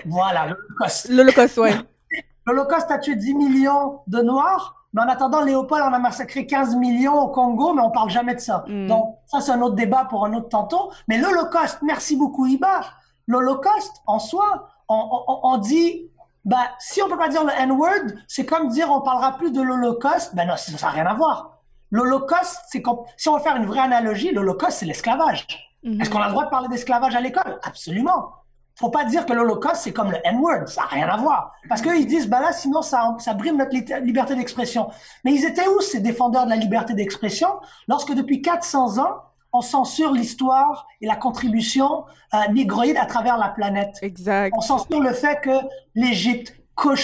[0.07, 1.09] Voilà, l'Holocauste.
[1.09, 1.75] L'Holocauste, ouais.
[2.47, 6.77] L'Holocauste a tué 10 millions de Noirs, mais en attendant, Léopold en a massacré 15
[6.77, 8.65] millions au Congo, mais on parle jamais de ça.
[8.67, 8.89] Mm.
[8.89, 10.91] Donc, ça, c'est un autre débat pour un autre tantôt.
[11.09, 12.81] Mais l'Holocauste, merci beaucoup, Iba.
[13.29, 16.11] L'Holocauste, en soi, on, on- on dit,
[16.45, 19.63] bah, si on peut pas dire le N-word, c'est comme dire on parlera plus de
[19.63, 20.35] l'Holocauste.
[20.35, 21.59] Ben non, ça n'a rien à voir.
[21.93, 25.47] L'Holocauste, c'est comme, si on veut faire une vraie analogie, l'Holocauste, c'est l'esclavage.
[25.85, 26.01] Mhm.
[26.01, 27.59] Est-ce qu'on a le droit de parler d'esclavage à l'école?
[27.63, 28.33] Absolument.
[28.75, 30.67] Faut pas dire que l'Holocauste, c'est comme le N-word.
[30.67, 31.53] Ça n'a rien à voir.
[31.69, 34.89] Parce qu'eux, ils disent, bah là, sinon, ça, ça brime notre li- liberté d'expression.
[35.25, 37.49] Mais ils étaient où, ces défendeurs de la liberté d'expression,
[37.87, 39.23] lorsque depuis 400 ans,
[39.53, 43.99] on censure l'histoire et la contribution euh, négroïde à travers la planète?
[44.01, 44.55] Exact.
[44.57, 45.51] On censure le fait que
[45.95, 46.55] l'Égypte,
[46.87, 46.95] euh,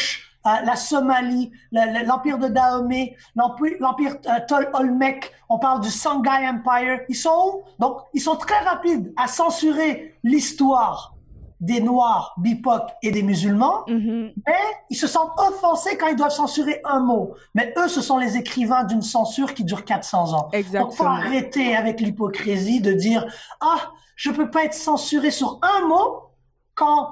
[0.65, 6.47] la Somalie, le- le- l'empire de Dahomey, l'empire, euh, Tol Olmec, on parle du Songhai
[6.49, 7.63] Empire, ils sont où?
[7.79, 11.15] Donc, ils sont très rapides à censurer l'histoire
[11.61, 14.31] des Noirs, BIPOC et des musulmans, Mhm.
[14.47, 14.55] mais
[14.91, 17.35] ils se sentent offensés quand ils doivent censurer un mot.
[17.55, 20.43] Mais eux, ce sont les écrivains d'une censure qui dure 400 ans.
[20.43, 21.11] Donc, faut Exactement.
[21.11, 23.27] arrêter avec l'hypocrisie de dire
[23.61, 23.79] ah
[24.15, 26.23] je peux pas être censuré sur un mot
[26.77, 27.09] quand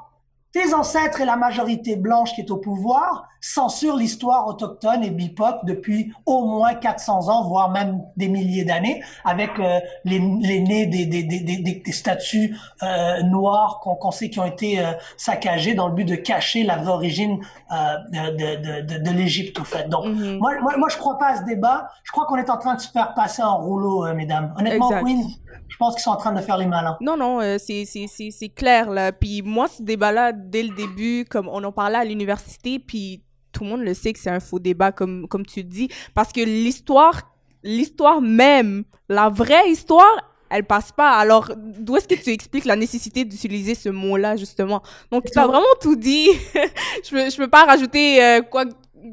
[0.57, 5.65] tes ancêtres et la majorité blanche qui est au pouvoir censurent l'histoire autochtone et BIPOC
[5.65, 10.87] depuis au moins 400 ans, voire même des milliers d'années, avec euh, les, les nez
[10.87, 14.93] des, des, des, des, des- statues euh, noires qu'on qu'on sait qui ont été euh,
[15.19, 17.39] saccagées dans le but de cacher la vraie origine
[17.71, 19.89] euh, de, de, de, de l'Égypte, au fait.
[19.91, 20.39] Donc, Mhm.
[20.39, 21.89] moi, moi, moi, je crois pas à ce débat.
[22.05, 24.55] Je crois qu'on est en train de se faire passer en rouleau, euh, mesdames.
[24.59, 25.05] Honnêtement, Exact.
[25.05, 25.23] Queen,
[25.69, 26.97] je pense qu'ils sont en train de faire les malins.
[27.01, 29.13] Non, non, euh, c'est clair, là.
[29.13, 33.65] Puis moi, ce débat-là, dès le début, comme on en parlait à l'université, puis tout
[33.65, 36.41] le monde le sait que c'est un faux débat, comme, comme tu dis, parce que
[36.41, 37.23] l'histoire,
[37.63, 41.13] l'histoire même, la vraie histoire, elle passe pas.
[41.13, 44.83] Alors, d'où est-ce que tu expliques la nécessité d'utiliser ce mot-là, justement?
[45.11, 46.29] Donc, tu as vraiment tout dit.
[47.05, 48.65] je peux, je peux pas rajouter euh, quoi,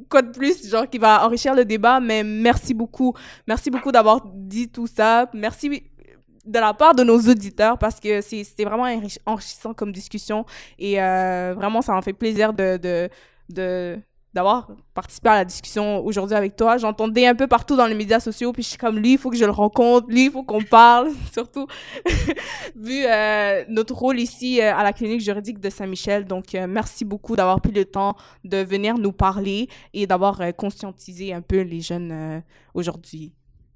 [0.09, 3.13] quoi de plus, genre, qui va enrichir le débat, mais merci beaucoup.
[3.47, 5.29] Merci beaucoup d'avoir dit tout ça.
[5.33, 5.83] Merci
[6.45, 10.45] de la part de nos auditeurs parce que c'était vraiment enrichi- enrichissant comme discussion
[10.77, 13.09] et euh, vraiment ça m'a fait plaisir de
[14.33, 16.77] d'avoir participé à la discussion aujourd'hui avec toi.
[16.77, 19.29] J'entendais un peu partout dans les médias sociaux, puis je suis comme, lui, il faut
[19.29, 21.67] que je le rencontre, lui, il faut qu'on parle, surtout
[22.75, 26.25] vu euh, notre rôle ici euh, à la clinique juridique de Saint-Michel.
[26.25, 31.41] Donc, merci beaucoup d'avoir pris le temps de venir nous parler et d'avoir conscientisé un
[31.41, 32.41] peu les jeunes
[32.73, 33.33] aujourd'hui.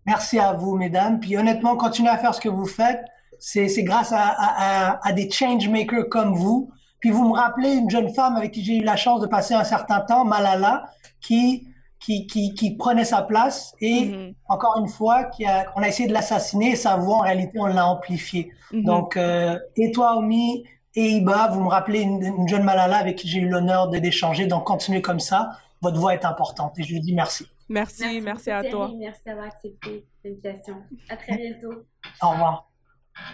[0.08, 1.20] Merci à vous, mesdames.
[1.20, 3.04] Puis honnêtement, continuez à faire ce que vous faites.
[3.40, 6.72] C'est grâce à, à, à, à des changemakers comme vous.
[7.00, 9.54] Puis vous me rappelez une jeune femme avec qui j'ai eu la chance de passer
[9.54, 10.86] un certain temps, Malala,
[11.22, 11.68] qui
[12.00, 14.34] qui, qui, qui prenait sa place et Mhm.
[14.50, 17.60] encore une fois, qui a, on a essayé de l'assassiner et sa voix, en réalité,
[17.60, 18.52] on l'a amplifiée.
[18.72, 18.84] Mhm.
[18.84, 20.64] Donc, euh, et toi, Omi,
[20.96, 23.98] et Iba, vous me rappelez une, une jeune Malala avec qui j'ai eu l'honneur de-
[23.98, 24.46] d'échanger.
[24.46, 25.50] Donc, continuez comme ça.
[25.82, 27.48] Votre voix est importante et je vous dis merci.
[27.70, 28.86] Merci, merci, beaucoup, à toi.
[28.88, 28.98] Thierry.
[29.00, 30.76] Merci d'avoir accepté l'invitation.
[31.10, 31.86] À très bientôt.
[32.22, 32.70] Au revoir.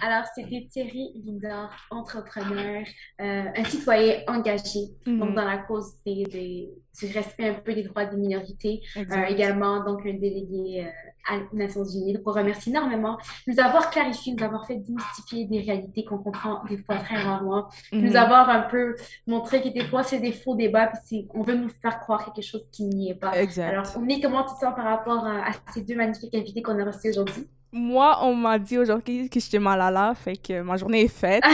[0.01, 2.83] Alors, c'était Thierry Lindor, entrepreneur,
[3.19, 5.35] euh, un citoyen engagé donc Mhm.
[5.35, 6.69] dans la cause des, des-
[6.99, 10.89] du respect un peu des droits des minorités, euh, également donc un délégué euh,
[11.31, 12.13] aux Nations Unies.
[12.13, 13.17] Donc, on remercie énormément
[13.47, 16.97] de nous avoir clarifié, de nous avoir fait démystifier des réalités qu'on comprend des fois
[16.97, 18.15] très rarement, de nous Mhm.
[18.15, 18.95] avoir un peu
[19.27, 22.43] montré que des fois c'est des faux débats, puis on veut nous faire croire quelque
[22.45, 23.31] chose qui n'y est pas.
[23.39, 23.69] Exact.
[23.71, 26.61] Alors, on est comment tu te sens par rapport à, à ces deux magnifiques invités
[26.61, 27.47] qu'on a reçus aujourd'hui?
[27.75, 31.43] Moi, on m'a dit aujourd'hui que j'étais malala, fait que ma journée est faite.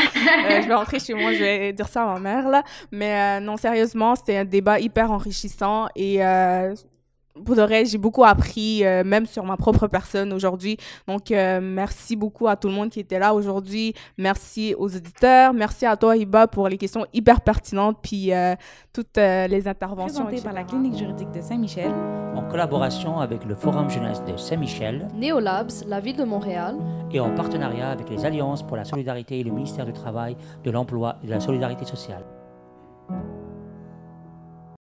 [0.49, 2.63] Euh, je vais rentrer chez moi, je vais dire ça à ma mère, là.
[2.91, 6.73] Mais euh, non, sérieusement, c'était un débat hyper enrichissant et euh,
[7.45, 10.77] pour de vrai, j'ai beaucoup appris, euh, même sur ma propre personne aujourd'hui.
[11.07, 13.93] Donc, euh, merci beaucoup à tout le monde qui était là aujourd'hui.
[14.17, 15.53] Merci aux auditeurs.
[15.53, 18.55] Merci à toi, Iba, pour les questions hyper pertinentes puis euh,
[18.93, 20.25] toutes euh, les interventions.
[20.25, 21.91] Présenté par la clinique juridique de Saint-Michel
[22.35, 26.75] en collaboration avec le Forum jeunesse de Saint-Michel Neolabs, la ville de Montréal.
[27.11, 30.71] et en partenariat avec les Alliances pour la solidarité et le ministère du Travail, de
[30.71, 32.23] l'Emploi et de la Solidarité sociale.